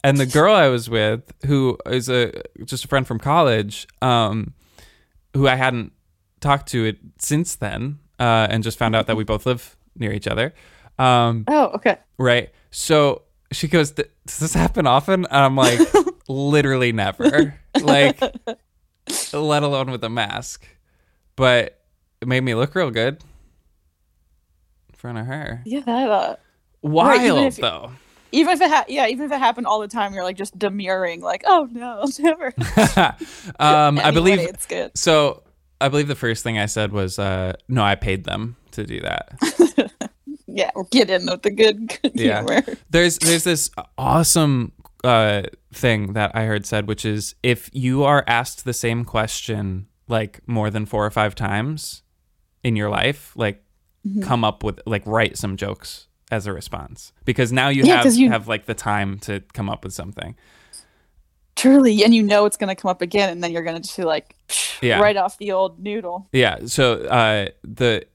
And 0.03 0.17
the 0.17 0.25
girl 0.25 0.55
I 0.55 0.69
was 0.69 0.89
with, 0.89 1.31
who 1.45 1.77
is 1.85 2.09
a 2.09 2.31
just 2.63 2.85
a 2.85 2.87
friend 2.87 3.05
from 3.05 3.19
college, 3.19 3.87
um, 4.01 4.55
who 5.35 5.47
I 5.47 5.53
hadn't 5.53 5.93
talked 6.39 6.67
to 6.69 6.83
it 6.85 6.97
since 7.19 7.55
then, 7.55 7.99
uh, 8.19 8.47
and 8.49 8.63
just 8.63 8.79
found 8.79 8.95
out 8.95 9.05
that 9.05 9.15
we 9.17 9.23
both 9.23 9.45
live 9.45 9.77
near 9.95 10.11
each 10.11 10.27
other. 10.27 10.55
Um, 10.97 11.43
oh, 11.47 11.67
okay. 11.75 11.97
right. 12.17 12.49
So 12.71 13.21
she 13.51 13.67
goes, 13.67 13.91
"Th- 13.91 14.09
"Does 14.25 14.39
this 14.39 14.53
happen 14.53 14.87
often?" 14.87 15.25
And 15.25 15.35
I'm 15.37 15.55
like, 15.55 15.79
"Literally 16.27 16.91
never." 16.91 17.59
Like, 17.81 18.19
let 19.33 19.63
alone 19.63 19.91
with 19.91 20.03
a 20.03 20.09
mask. 20.09 20.65
But 21.35 21.79
it 22.21 22.27
made 22.27 22.41
me 22.41 22.55
look 22.55 22.73
real 22.75 22.91
good 22.91 23.23
in 24.89 24.95
front 24.95 25.17
of 25.17 25.25
her. 25.25 25.61
Yeah, 25.65 25.81
that. 25.81 26.09
Uh, 26.09 26.35
Wild 26.81 27.21
even 27.21 27.43
if- 27.43 27.55
though. 27.57 27.91
even 28.31 28.53
if 28.53 28.61
it 28.61 28.69
ha- 28.69 28.85
yeah, 28.87 29.07
even 29.07 29.25
if 29.25 29.31
it 29.31 29.39
happened 29.39 29.67
all 29.67 29.79
the 29.79 29.87
time, 29.87 30.13
you're 30.13 30.23
like 30.23 30.37
just 30.37 30.57
demurring, 30.57 31.21
like, 31.21 31.43
oh 31.45 31.67
no, 31.71 32.05
never. 32.19 32.53
um, 33.59 33.99
I 33.99 34.11
believe 34.11 34.39
it's 34.39 34.65
good. 34.65 34.97
so. 34.97 35.41
I 35.81 35.89
believe 35.89 36.07
the 36.07 36.15
first 36.15 36.41
thing 36.41 36.57
I 36.57 36.67
said 36.67 36.93
was, 36.93 37.19
uh, 37.19 37.53
"No, 37.67 37.83
I 37.83 37.95
paid 37.95 38.23
them 38.23 38.55
to 38.71 38.85
do 38.85 39.01
that." 39.01 39.37
Yeah, 40.55 40.71
get 40.89 41.09
in 41.09 41.25
with 41.25 41.41
the 41.41 41.51
good, 41.51 41.87
good 42.01 42.13
Yeah. 42.15 42.43
humor. 42.45 42.63
there's 42.89 43.17
there's 43.19 43.43
this 43.43 43.69
awesome 43.97 44.71
uh, 45.03 45.43
thing 45.73 46.13
that 46.13 46.31
I 46.33 46.45
heard 46.45 46.65
said, 46.65 46.87
which 46.87 47.03
is 47.05 47.35
if 47.43 47.69
you 47.73 48.03
are 48.05 48.23
asked 48.25 48.63
the 48.63 48.73
same 48.73 49.03
question 49.05 49.87
like 50.07 50.39
more 50.47 50.69
than 50.69 50.85
four 50.85 51.05
or 51.05 51.11
five 51.11 51.35
times 51.35 52.03
in 52.63 52.75
your 52.75 52.89
life, 52.89 53.31
like 53.35 53.61
Mm-hmm. 54.07 54.21
come 54.21 54.43
up 54.43 54.63
with 54.63 54.79
like 54.85 55.01
write 55.07 55.35
some 55.35 55.57
jokes 55.57 56.07
as 56.31 56.45
a 56.45 56.53
response 56.53 57.11
because 57.25 57.51
now 57.51 57.69
you 57.69 57.83
Yeah, 57.83 58.03
have 58.03 58.13
you- 58.13 58.29
have 58.29 58.47
like 58.47 58.65
the 58.67 58.75
time 58.75 59.17
to 59.21 59.41
come 59.53 59.67
up 59.67 59.83
with 59.83 59.93
something. 59.93 60.35
Truly, 61.55 62.03
and 62.03 62.13
you 62.13 62.21
know 62.21 62.45
it's 62.45 62.55
gonna 62.57 62.75
come 62.75 62.89
up 62.89 63.01
again, 63.01 63.29
and 63.31 63.43
then 63.43 63.51
you're 63.51 63.63
gonna 63.63 63.79
just 63.79 63.97
be 63.97 64.03
like, 64.03 64.35
Yeah. 64.81 64.99
right 64.99 65.17
off 65.17 65.37
the 65.39 65.53
old 65.53 65.79
noodle. 65.79 66.27
Yeah. 66.33 66.65
So 66.67 67.05
uh, 67.05 67.47
the 67.63 68.05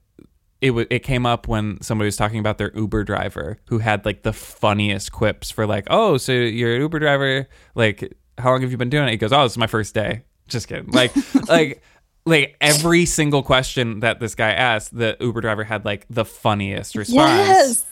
it 0.61 0.67
w- 0.67 0.87
it 0.89 0.99
came 0.99 1.25
up 1.25 1.47
when 1.47 1.81
somebody 1.81 2.05
was 2.05 2.15
talking 2.15 2.39
about 2.39 2.57
their 2.59 2.71
Uber 2.75 3.03
driver 3.03 3.57
who 3.65 3.79
had 3.79 4.05
like 4.05 4.21
the 4.21 4.31
funniest 4.31 5.11
quips 5.11 5.49
for 5.49 5.65
like, 5.65 5.87
oh, 5.89 6.17
so 6.17 6.31
you're 6.31 6.75
an 6.75 6.81
Uber 6.81 6.99
driver. 6.99 7.47
Like, 7.73 8.15
how 8.37 8.51
long 8.51 8.61
have 8.61 8.71
you 8.71 8.77
been 8.77 8.89
doing 8.89 9.07
it? 9.07 9.11
He 9.11 9.17
goes, 9.17 9.33
oh, 9.33 9.43
this 9.43 9.53
is 9.53 9.57
my 9.57 9.67
first 9.67 9.95
day. 9.95 10.23
Just 10.47 10.67
kidding. 10.67 10.91
Like, 10.91 11.11
like. 11.47 11.81
Like 12.23 12.55
every 12.61 13.07
single 13.07 13.41
question 13.41 14.01
that 14.01 14.19
this 14.19 14.35
guy 14.35 14.51
asked, 14.51 14.95
the 14.95 15.17
Uber 15.19 15.41
driver 15.41 15.63
had 15.63 15.85
like 15.85 16.05
the 16.07 16.23
funniest 16.23 16.95
response. 16.95 17.83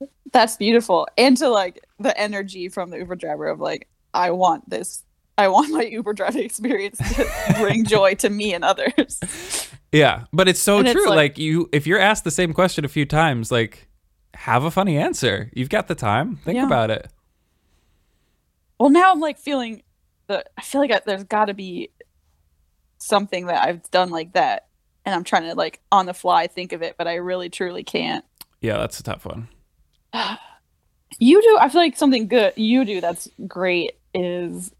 Yes, 0.00 0.08
That's 0.32 0.56
beautiful. 0.56 1.06
And 1.18 1.36
to 1.36 1.50
like 1.50 1.84
the 1.98 2.18
energy 2.18 2.70
from 2.70 2.88
the 2.88 2.96
Uber 2.96 3.16
driver 3.16 3.48
of 3.48 3.60
like, 3.60 3.86
I 4.14 4.30
want 4.30 4.70
this. 4.70 5.02
I 5.36 5.48
want 5.48 5.72
my 5.72 5.82
Uber 5.82 6.14
driving 6.14 6.42
experience 6.46 6.96
to 6.96 7.54
bring 7.58 7.84
joy 7.84 8.14
to 8.14 8.30
me 8.30 8.54
and 8.54 8.64
others. 8.64 9.20
Yeah, 9.94 10.24
but 10.32 10.48
it's 10.48 10.60
so 10.60 10.78
And 10.78 10.88
it's 10.88 10.94
true. 10.94 11.08
like, 11.08 11.16
like- 11.16 11.38
you, 11.38 11.68
if 11.72 11.86
you're 11.86 11.98
asked 12.00 12.24
the 12.24 12.30
same 12.30 12.52
question 12.52 12.84
a 12.84 12.88
few 12.88 13.06
times, 13.06 13.50
like, 13.52 13.88
have 14.34 14.64
a 14.64 14.70
funny 14.70 14.98
answer. 14.98 15.50
You've 15.54 15.68
got 15.68 15.86
the 15.88 15.94
time. 15.94 16.36
Think 16.36 16.56
Yeah. 16.56 16.66
about 16.66 16.90
it. 16.90 17.08
Well, 18.78 18.90
now 18.90 19.12
I'm 19.12 19.20
like 19.20 19.38
feeling 19.38 19.82
the. 20.26 20.44
I 20.58 20.62
feel 20.62 20.80
like 20.80 20.90
I, 20.90 21.00
there's 21.06 21.24
got 21.24 21.44
to 21.46 21.54
be 21.54 21.90
something 22.98 23.46
that 23.46 23.62
I've 23.66 23.88
done 23.90 24.10
like 24.10 24.32
that, 24.32 24.66
and 25.04 25.14
I'm 25.14 25.22
trying 25.24 25.44
to 25.44 25.54
like 25.54 25.80
on 25.92 26.06
the 26.06 26.14
fly 26.14 26.48
think 26.48 26.72
of 26.72 26.82
it, 26.82 26.96
but 26.98 27.06
I 27.06 27.14
really 27.14 27.48
truly 27.48 27.84
can't. 27.84 28.24
Yeah, 28.60 28.78
that's 28.78 28.98
a 28.98 29.02
tough 29.04 29.24
one. 29.24 29.48
You 31.20 31.40
do. 31.40 31.58
I 31.60 31.68
feel 31.68 31.80
like 31.80 31.96
something 31.96 32.26
good 32.26 32.54
you 32.56 32.84
do 32.84 33.00
that's 33.00 33.28
great 33.46 33.92
is 34.12 34.72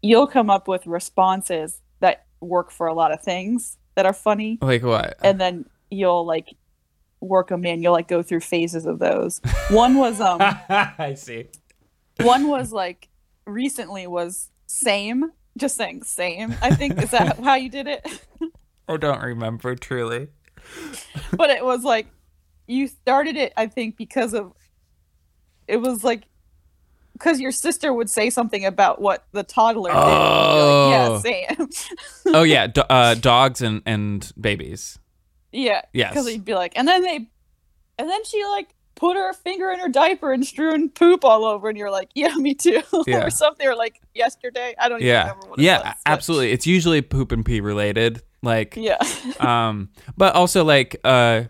you'll 0.00 0.26
come 0.26 0.48
up 0.48 0.68
with 0.68 0.86
responses 0.86 1.82
that 2.00 2.24
work 2.40 2.70
for 2.70 2.86
a 2.86 2.94
lot 2.94 3.12
of 3.12 3.20
things 3.22 3.76
that 3.96 4.06
are 4.06 4.12
funny, 4.12 4.58
Like 4.62 4.82
what? 4.82 5.16
and 5.22 5.40
then 5.40 5.66
you'll 5.90 6.24
like 6.24 6.54
work 7.20 7.48
them 7.48 7.64
in. 7.64 7.82
You'll 7.82 7.92
like 7.94 8.08
go 8.08 8.22
through 8.22 8.40
phases 8.40 8.86
of 8.86 8.98
those. 9.00 9.40
One 9.70 9.96
was 9.96 10.20
um. 10.20 10.38
I 10.68 11.14
see. 11.16 11.46
one 12.20 12.48
was 12.48 12.72
like 12.72 13.08
recently 13.46 14.06
was 14.06 14.50
same 14.66 15.30
just 15.56 15.76
saying 15.76 16.02
same 16.02 16.54
i 16.60 16.74
think 16.74 17.00
is 17.00 17.10
that 17.12 17.38
how 17.44 17.54
you 17.54 17.68
did 17.70 17.86
it 17.86 18.04
I 18.88 18.96
don't 18.96 19.22
remember 19.22 19.74
truly. 19.76 20.28
but 21.32 21.48
it 21.50 21.64
was 21.64 21.84
like 21.84 22.08
you 22.66 22.88
started 22.88 23.36
it 23.36 23.52
i 23.56 23.66
think 23.68 23.96
because 23.96 24.34
of 24.34 24.52
it 25.68 25.76
was 25.76 26.02
like 26.02 26.24
because 27.18 27.40
your 27.40 27.52
sister 27.52 27.92
would 27.92 28.08
say 28.10 28.30
something 28.30 28.64
about 28.64 29.00
what 29.00 29.24
the 29.32 29.42
toddler 29.42 29.90
did 29.90 29.98
Oh. 29.98 30.88
you'd 30.90 31.12
like, 31.22 31.34
yeah 31.54 31.56
same 31.58 31.68
oh 32.34 32.42
yeah, 32.42 32.66
do- 32.76 32.82
uh, 32.88 33.14
dogs 33.14 33.62
and 33.62 33.82
and 33.86 34.30
babies. 34.40 34.98
yeah 35.52 35.82
Yes. 35.92 36.10
because 36.12 36.28
he'd 36.28 36.44
be 36.44 36.54
like 36.54 36.72
and 36.76 36.86
then 36.86 37.02
they 37.02 37.16
and 37.98 38.08
then 38.10 38.24
she 38.24 38.44
like 38.44 38.68
put 38.94 39.14
her 39.16 39.32
finger 39.34 39.70
in 39.70 39.78
her 39.78 39.88
diaper 39.88 40.32
and 40.32 40.46
strewn 40.46 40.88
poop 40.88 41.22
all 41.24 41.44
over 41.44 41.68
and 41.68 41.76
you're 41.76 41.90
like 41.90 42.08
yeah 42.14 42.34
me 42.36 42.54
too 42.54 42.82
Yeah. 43.06 43.24
or 43.26 43.30
something 43.30 43.66
or 43.66 43.74
like 43.76 44.00
yesterday 44.14 44.74
i 44.78 44.88
don't 44.88 44.98
even 45.00 45.08
Yeah, 45.08 45.22
remember 45.22 45.48
what 45.48 45.58
it 45.58 45.62
yeah, 45.62 45.78
was, 45.80 45.94
absolutely. 46.06 46.52
It's 46.52 46.66
usually 46.66 47.02
poop 47.02 47.30
and 47.32 47.44
pee 47.44 47.60
related. 47.60 48.22
Like, 48.42 48.76
yeah 48.76 48.98
um, 49.40 49.90
but 50.16 50.34
also 50.34 50.62
like 50.64 50.96
uh. 51.04 51.44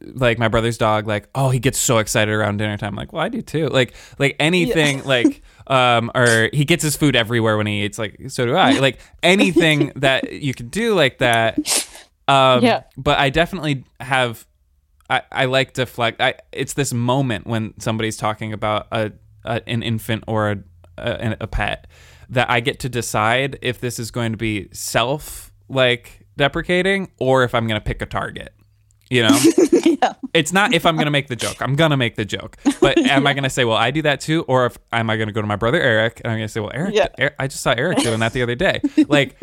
Like 0.00 0.38
my 0.38 0.48
brother's 0.48 0.78
dog, 0.78 1.06
like 1.06 1.28
oh 1.34 1.50
he 1.50 1.58
gets 1.58 1.78
so 1.78 1.98
excited 1.98 2.32
around 2.32 2.58
dinner 2.58 2.76
time. 2.76 2.94
Like 2.94 3.12
well 3.12 3.22
I 3.22 3.28
do 3.28 3.42
too. 3.42 3.68
Like 3.68 3.94
like 4.18 4.36
anything 4.38 5.04
like 5.06 5.42
um 5.66 6.10
or 6.14 6.50
he 6.52 6.64
gets 6.64 6.82
his 6.82 6.96
food 6.96 7.16
everywhere 7.16 7.56
when 7.56 7.66
he 7.66 7.84
eats. 7.84 7.98
Like 7.98 8.18
so 8.28 8.46
do 8.46 8.54
I. 8.54 8.78
Like 8.78 8.98
anything 9.22 9.92
that 9.96 10.32
you 10.32 10.54
can 10.54 10.68
do 10.68 10.94
like 10.94 11.18
that. 11.18 11.58
Um, 12.28 12.62
Yeah. 12.62 12.84
But 12.96 13.18
I 13.18 13.30
definitely 13.30 13.84
have. 14.00 14.46
I, 15.10 15.20
I 15.30 15.44
like 15.44 15.74
deflect. 15.74 16.22
I 16.22 16.34
it's 16.50 16.72
this 16.72 16.94
moment 16.94 17.46
when 17.46 17.78
somebody's 17.78 18.16
talking 18.16 18.54
about 18.54 18.86
a, 18.90 19.12
a 19.44 19.60
an 19.66 19.82
infant 19.82 20.24
or 20.26 20.50
a, 20.50 20.58
a 20.96 21.36
a 21.42 21.46
pet 21.46 21.86
that 22.30 22.50
I 22.50 22.60
get 22.60 22.80
to 22.80 22.88
decide 22.88 23.58
if 23.60 23.80
this 23.80 23.98
is 23.98 24.10
going 24.10 24.32
to 24.32 24.38
be 24.38 24.68
self 24.72 25.52
like 25.68 26.26
deprecating 26.36 27.10
or 27.18 27.44
if 27.44 27.54
I'm 27.54 27.66
going 27.66 27.78
to 27.80 27.84
pick 27.84 28.00
a 28.00 28.06
target. 28.06 28.53
You 29.10 29.22
know, 29.22 29.38
yeah 29.84 30.14
it's 30.32 30.52
not 30.52 30.74
if 30.74 30.84
I'm 30.86 30.96
going 30.96 31.04
to 31.06 31.10
make 31.10 31.28
the 31.28 31.36
joke. 31.36 31.60
I'm 31.60 31.76
going 31.76 31.90
to 31.90 31.96
make 31.96 32.16
the 32.16 32.24
joke. 32.24 32.56
But 32.80 32.98
am 33.06 33.26
I 33.26 33.32
going 33.34 33.44
to 33.44 33.50
say, 33.50 33.64
well, 33.64 33.76
I 33.76 33.90
do 33.90 34.02
that 34.02 34.20
too, 34.20 34.42
or 34.48 34.66
if 34.66 34.76
am 34.92 35.08
I 35.10 35.16
going 35.16 35.28
to 35.28 35.32
go 35.32 35.40
to 35.40 35.46
my 35.46 35.56
brother 35.56 35.80
Eric 35.80 36.20
and 36.24 36.32
I'm 36.32 36.38
going 36.38 36.48
to 36.48 36.52
say, 36.52 36.60
well, 36.60 36.72
Eric, 36.74 36.94
Yeah. 36.94 37.28
I 37.38 37.46
just 37.46 37.62
saw 37.62 37.72
Eric 37.76 37.98
doing 37.98 38.20
that 38.20 38.32
the 38.32 38.42
other 38.42 38.54
day. 38.54 38.80
Like 39.08 39.36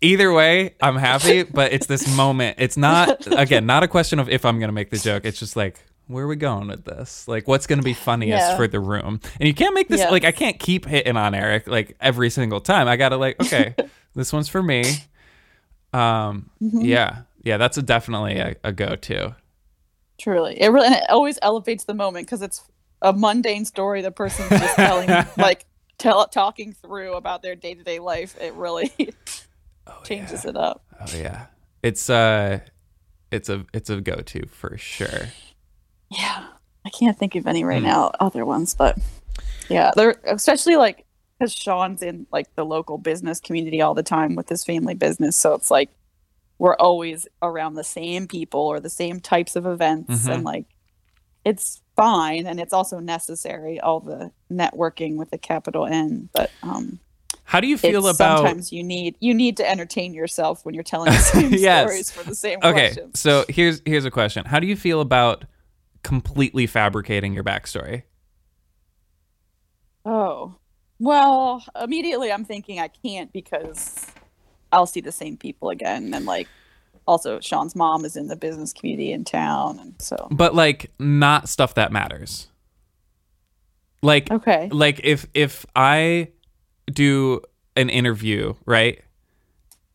either 0.00 0.32
way, 0.32 0.74
I'm 0.82 0.96
happy, 0.96 1.42
but 1.44 1.72
it's 1.72 1.86
this 1.86 2.14
moment. 2.16 2.56
It's 2.58 2.76
not 2.76 3.26
again, 3.32 3.66
not 3.66 3.82
a 3.82 3.88
question 3.88 4.18
of 4.18 4.28
if 4.28 4.44
I'm 4.44 4.58
going 4.58 4.68
to 4.68 4.72
make 4.74 4.90
the 4.90 4.98
joke. 4.98 5.24
It's 5.24 5.38
just 5.38 5.54
like 5.56 5.84
where 6.06 6.24
are 6.24 6.28
we 6.28 6.36
going 6.36 6.68
with 6.68 6.84
this? 6.84 7.26
Like 7.28 7.46
what's 7.48 7.66
going 7.66 7.78
to 7.78 7.84
be 7.84 7.94
funniest 7.94 8.38
Yeah. 8.48 8.56
for 8.56 8.66
the 8.66 8.80
room? 8.80 9.20
And 9.40 9.46
you 9.46 9.54
can't 9.54 9.74
make 9.74 9.88
this 9.88 10.00
Yes. 10.00 10.10
like 10.10 10.24
I 10.24 10.32
can't 10.32 10.58
keep 10.58 10.84
hitting 10.86 11.16
on 11.16 11.34
Eric 11.34 11.66
like 11.66 11.96
every 12.00 12.30
single 12.30 12.60
time. 12.60 12.88
I 12.88 12.96
got 12.96 13.10
to 13.10 13.16
like, 13.16 13.40
okay, 13.40 13.74
this 14.14 14.32
one's 14.32 14.48
for 14.48 14.62
me. 14.62 14.84
Um 15.92 16.50
Mm-hmm. 16.62 16.80
yeah. 16.82 17.22
Yeah, 17.44 17.56
that's 17.58 17.76
a 17.76 17.82
definitely 17.82 18.38
a, 18.38 18.56
a 18.64 18.72
go-to. 18.72 19.36
Truly, 20.18 20.60
it 20.60 20.68
really 20.68 20.86
and 20.86 20.94
it 20.96 21.04
always 21.10 21.38
elevates 21.42 21.84
the 21.84 21.94
moment 21.94 22.26
because 22.26 22.40
it's 22.42 22.64
a 23.02 23.12
mundane 23.12 23.64
story. 23.64 24.00
The 24.02 24.10
person's 24.10 24.48
just 24.48 24.76
telling, 24.76 25.08
like, 25.36 25.66
tell 25.98 26.26
talking 26.28 26.72
through 26.72 27.14
about 27.14 27.42
their 27.42 27.54
day 27.54 27.74
to 27.74 27.82
day 27.82 27.98
life. 27.98 28.36
It 28.40 28.54
really 28.54 28.92
changes 30.04 30.44
it 30.44 30.56
up. 30.56 30.84
Oh 31.00 31.16
yeah. 31.16 31.46
It's 31.82 32.08
uh 32.08 32.60
it's 33.30 33.48
a 33.48 33.66
it's 33.74 33.90
a 33.90 34.00
go-to 34.00 34.46
for 34.46 34.78
sure. 34.78 35.28
Yeah, 36.10 36.46
I 36.86 36.90
can't 36.90 37.18
think 37.18 37.34
of 37.34 37.46
any 37.46 37.64
right 37.64 37.80
Hmm. 37.80 37.88
now. 37.88 38.12
Other 38.20 38.44
ones, 38.46 38.74
but 38.74 38.96
yeah, 39.68 39.90
they're 39.96 40.16
especially 40.24 40.76
like 40.76 41.04
because 41.38 41.52
Sean's 41.52 42.02
in 42.02 42.26
like 42.32 42.54
the 42.54 42.64
local 42.64 42.96
business 42.98 43.40
community 43.40 43.82
all 43.82 43.94
the 43.94 44.02
time 44.04 44.36
with 44.36 44.48
his 44.48 44.64
family 44.64 44.94
business, 44.94 45.36
so 45.36 45.54
it's 45.54 45.70
like 45.70 45.90
we're 46.58 46.76
always 46.76 47.26
around 47.42 47.74
the 47.74 47.84
same 47.84 48.26
people 48.28 48.60
or 48.60 48.80
the 48.80 48.90
same 48.90 49.20
types 49.20 49.56
of 49.56 49.66
events, 49.66 50.26
Mhm. 50.26 50.32
and 50.34 50.44
like 50.44 50.66
it's 51.44 51.82
fine 51.96 52.46
and 52.46 52.58
it's 52.58 52.72
also 52.72 52.98
necessary 53.00 53.78
all 53.78 54.00
the 54.00 54.30
networking 54.50 55.16
with 55.16 55.30
the 55.30 55.38
capital 55.38 55.86
N, 55.86 56.28
but 56.32 56.52
um. 56.62 57.00
How 57.46 57.60
do 57.60 57.66
you 57.68 57.76
feel 57.76 58.08
about 58.08 58.38
sometimes 58.38 58.72
you 58.72 58.82
need 58.82 59.16
you 59.20 59.34
need 59.34 59.56
to 59.58 59.70
entertain 59.70 60.14
yourself 60.14 60.64
when 60.64 60.74
you're 60.74 60.82
telling 60.82 61.12
the 61.12 61.18
same 61.18 61.52
Yes. 61.52 61.82
stories 61.82 62.10
for 62.10 62.24
the 62.24 62.34
same 62.34 62.58
Okay, 62.62 62.86
questions. 62.88 63.20
so 63.20 63.44
here's 63.48 63.82
here's 63.84 64.04
a 64.06 64.10
question. 64.10 64.44
How 64.46 64.58
do 64.60 64.66
you 64.66 64.76
feel 64.76 65.00
about 65.00 65.44
completely 66.02 66.66
fabricating 66.66 67.34
your 67.34 67.44
backstory? 67.44 68.04
Oh, 70.06 70.54
well, 70.98 71.64
immediately 71.80 72.32
I'm 72.32 72.44
thinking 72.44 72.78
I 72.78 72.88
can't 72.88 73.32
because 73.32 74.06
I'll 74.74 74.86
see 74.86 75.00
the 75.00 75.12
same 75.12 75.36
people 75.36 75.70
again, 75.70 76.12
and 76.12 76.26
like 76.26 76.48
also 77.06 77.40
Sean's 77.40 77.76
mom 77.76 78.04
is 78.04 78.16
in 78.16 78.26
the 78.26 78.36
business 78.36 78.72
community 78.72 79.12
in 79.12 79.24
town, 79.24 79.78
and 79.78 79.94
so 79.98 80.28
But 80.30 80.54
like 80.54 80.90
not 80.98 81.48
stuff 81.48 81.74
that 81.74 81.92
matters. 81.92 82.48
Like 84.02 84.30
okay, 84.30 84.68
like 84.70 85.00
if 85.04 85.26
if 85.32 85.64
I 85.76 86.28
do 86.92 87.40
an 87.76 87.88
interview, 87.88 88.54
right? 88.66 89.00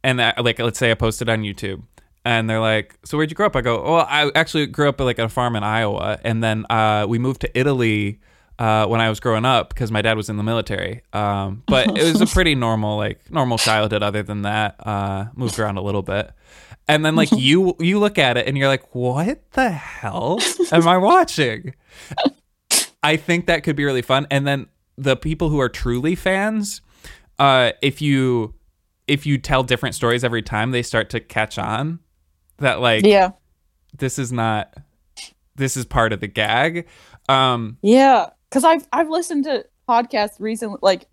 And 0.03 0.21
I, 0.21 0.33
like 0.39 0.59
let's 0.59 0.79
say 0.79 0.91
I 0.91 0.93
posted 0.93 1.27
on 1.29 1.41
YouTube 1.41 1.83
and 2.23 2.49
they're 2.49 2.61
like, 2.61 2.97
"So 3.03 3.17
where'd 3.17 3.29
you 3.29 3.35
grow 3.35 3.47
up?" 3.47 3.55
I 3.55 3.61
go, 3.61 3.83
"Well, 3.83 4.07
I 4.09 4.31
actually 4.33 4.65
grew 4.67 4.87
up 4.87 4.99
like 5.01 5.19
at 5.19 5.25
a 5.25 5.29
farm 5.29 5.55
in 5.55 5.63
Iowa 5.63 6.19
and 6.23 6.41
then 6.41 6.65
uh, 6.69 7.05
we 7.07 7.19
moved 7.19 7.41
to 7.41 7.59
Italy 7.59 8.19
uh, 8.59 8.85
when 8.87 8.99
I 8.99 9.09
was 9.09 9.21
growing 9.21 9.45
up 9.45 9.69
because 9.69 9.89
my 9.89 10.01
dad 10.01 10.17
was 10.17 10.29
in 10.29 10.35
the 10.35 10.43
military. 10.43 11.01
Um, 11.13 11.63
but 11.65 11.97
it 11.97 12.03
was 12.03 12.21
a 12.21 12.27
pretty 12.33 12.55
normal 12.55 12.97
like 12.97 13.31
normal 13.31 13.57
childhood 13.57 14.03
other 14.03 14.21
than 14.21 14.43
that. 14.43 14.75
Uh, 14.85 15.27
moved 15.33 15.57
around 15.57 15.77
a 15.77 15.81
little 15.81 16.01
bit. 16.01 16.31
And 16.87 17.05
then 17.05 17.15
like 17.15 17.31
you 17.31 17.75
you 17.79 17.99
look 17.99 18.17
at 18.17 18.35
it 18.35 18.47
and 18.47 18.57
you're 18.57 18.67
like, 18.67 18.93
"What 18.93 19.51
the 19.51 19.69
hell 19.69 20.39
am 20.71 20.87
I 20.87 20.97
watching?" 20.97 21.73
I 23.01 23.15
think 23.15 23.45
that 23.45 23.63
could 23.63 23.75
be 23.75 23.85
really 23.85 24.01
fun. 24.01 24.27
And 24.29 24.45
then 24.45 24.67
the 24.97 25.15
people 25.15 25.49
who 25.49 25.59
are 25.61 25.69
truly 25.69 26.15
fans, 26.15 26.81
uh, 27.37 27.71
if 27.81 28.01
you 28.01 28.55
if 29.07 29.25
you 29.25 29.37
tell 29.37 29.63
different 29.63 29.95
stories 29.95 30.23
every 30.23 30.41
time, 30.41 30.71
they 30.71 30.81
start 30.81 31.09
to 31.11 31.19
catch 31.19 31.57
on 31.57 31.99
that 32.57 32.81
like 32.81 33.05
yeah, 33.05 33.31
this 33.97 34.19
is 34.19 34.31
not 34.31 34.73
this 35.55 35.77
is 35.77 35.85
part 35.85 36.11
of 36.11 36.19
the 36.19 36.27
gag. 36.27 36.87
Um, 37.29 37.77
yeah, 37.83 38.31
because 38.49 38.63
I've 38.63 38.87
I've 38.91 39.09
listened 39.09 39.45
to 39.45 39.65
podcasts 39.87 40.39
recently, 40.39 40.79
like. 40.81 41.07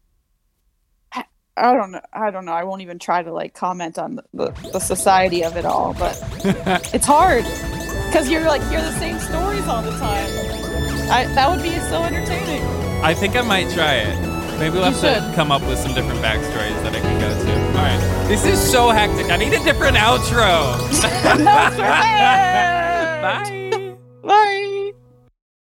I- 1.58 1.72
don't 1.72 1.90
know. 1.92 2.02
I 2.12 2.30
don't 2.30 2.44
know. 2.44 2.52
I 2.52 2.64
won't 2.64 2.82
even 2.82 2.98
try 2.98 3.22
to 3.22 3.32
like 3.32 3.54
comment 3.54 3.98
on 3.98 4.16
the, 4.16 4.24
the, 4.34 4.70
the 4.74 4.78
society 4.78 5.42
of 5.42 5.56
it 5.56 5.64
all, 5.64 5.94
but 5.94 6.22
it's 6.92 7.06
hard 7.06 7.44
because 8.08 8.28
you're 8.28 8.44
like 8.44 8.60
hear 8.68 8.82
the 8.82 8.92
same 8.98 9.18
stories 9.18 9.66
all 9.66 9.80
the 9.80 9.90
time. 9.92 10.28
I 11.10 11.24
that 11.34 11.48
would 11.48 11.62
be 11.62 11.78
so 11.88 12.02
entertaining. 12.02 12.62
I 13.02 13.14
think 13.14 13.36
I 13.36 13.40
might 13.40 13.70
try 13.70 13.94
it. 13.94 14.58
Maybe 14.58 14.74
we'll 14.74 14.84
have 14.84 14.96
You 14.96 15.00
to 15.00 15.14
should. 15.26 15.34
come 15.34 15.50
up 15.50 15.62
with 15.62 15.78
some 15.78 15.94
different 15.94 16.20
backstories 16.20 16.76
that 16.82 16.94
I 16.94 17.00
can 17.00 17.18
go 17.20 17.28
to. 17.30 17.66
All 17.68 17.74
right, 17.84 18.28
this 18.28 18.44
is 18.44 18.58
so 18.60 18.90
hectic. 18.90 19.30
I 19.30 19.38
need 19.38 19.54
a 19.54 19.64
different 19.64 19.96
outro. 19.96 20.76
Bye. 23.22 23.96
Bye. 24.22 24.72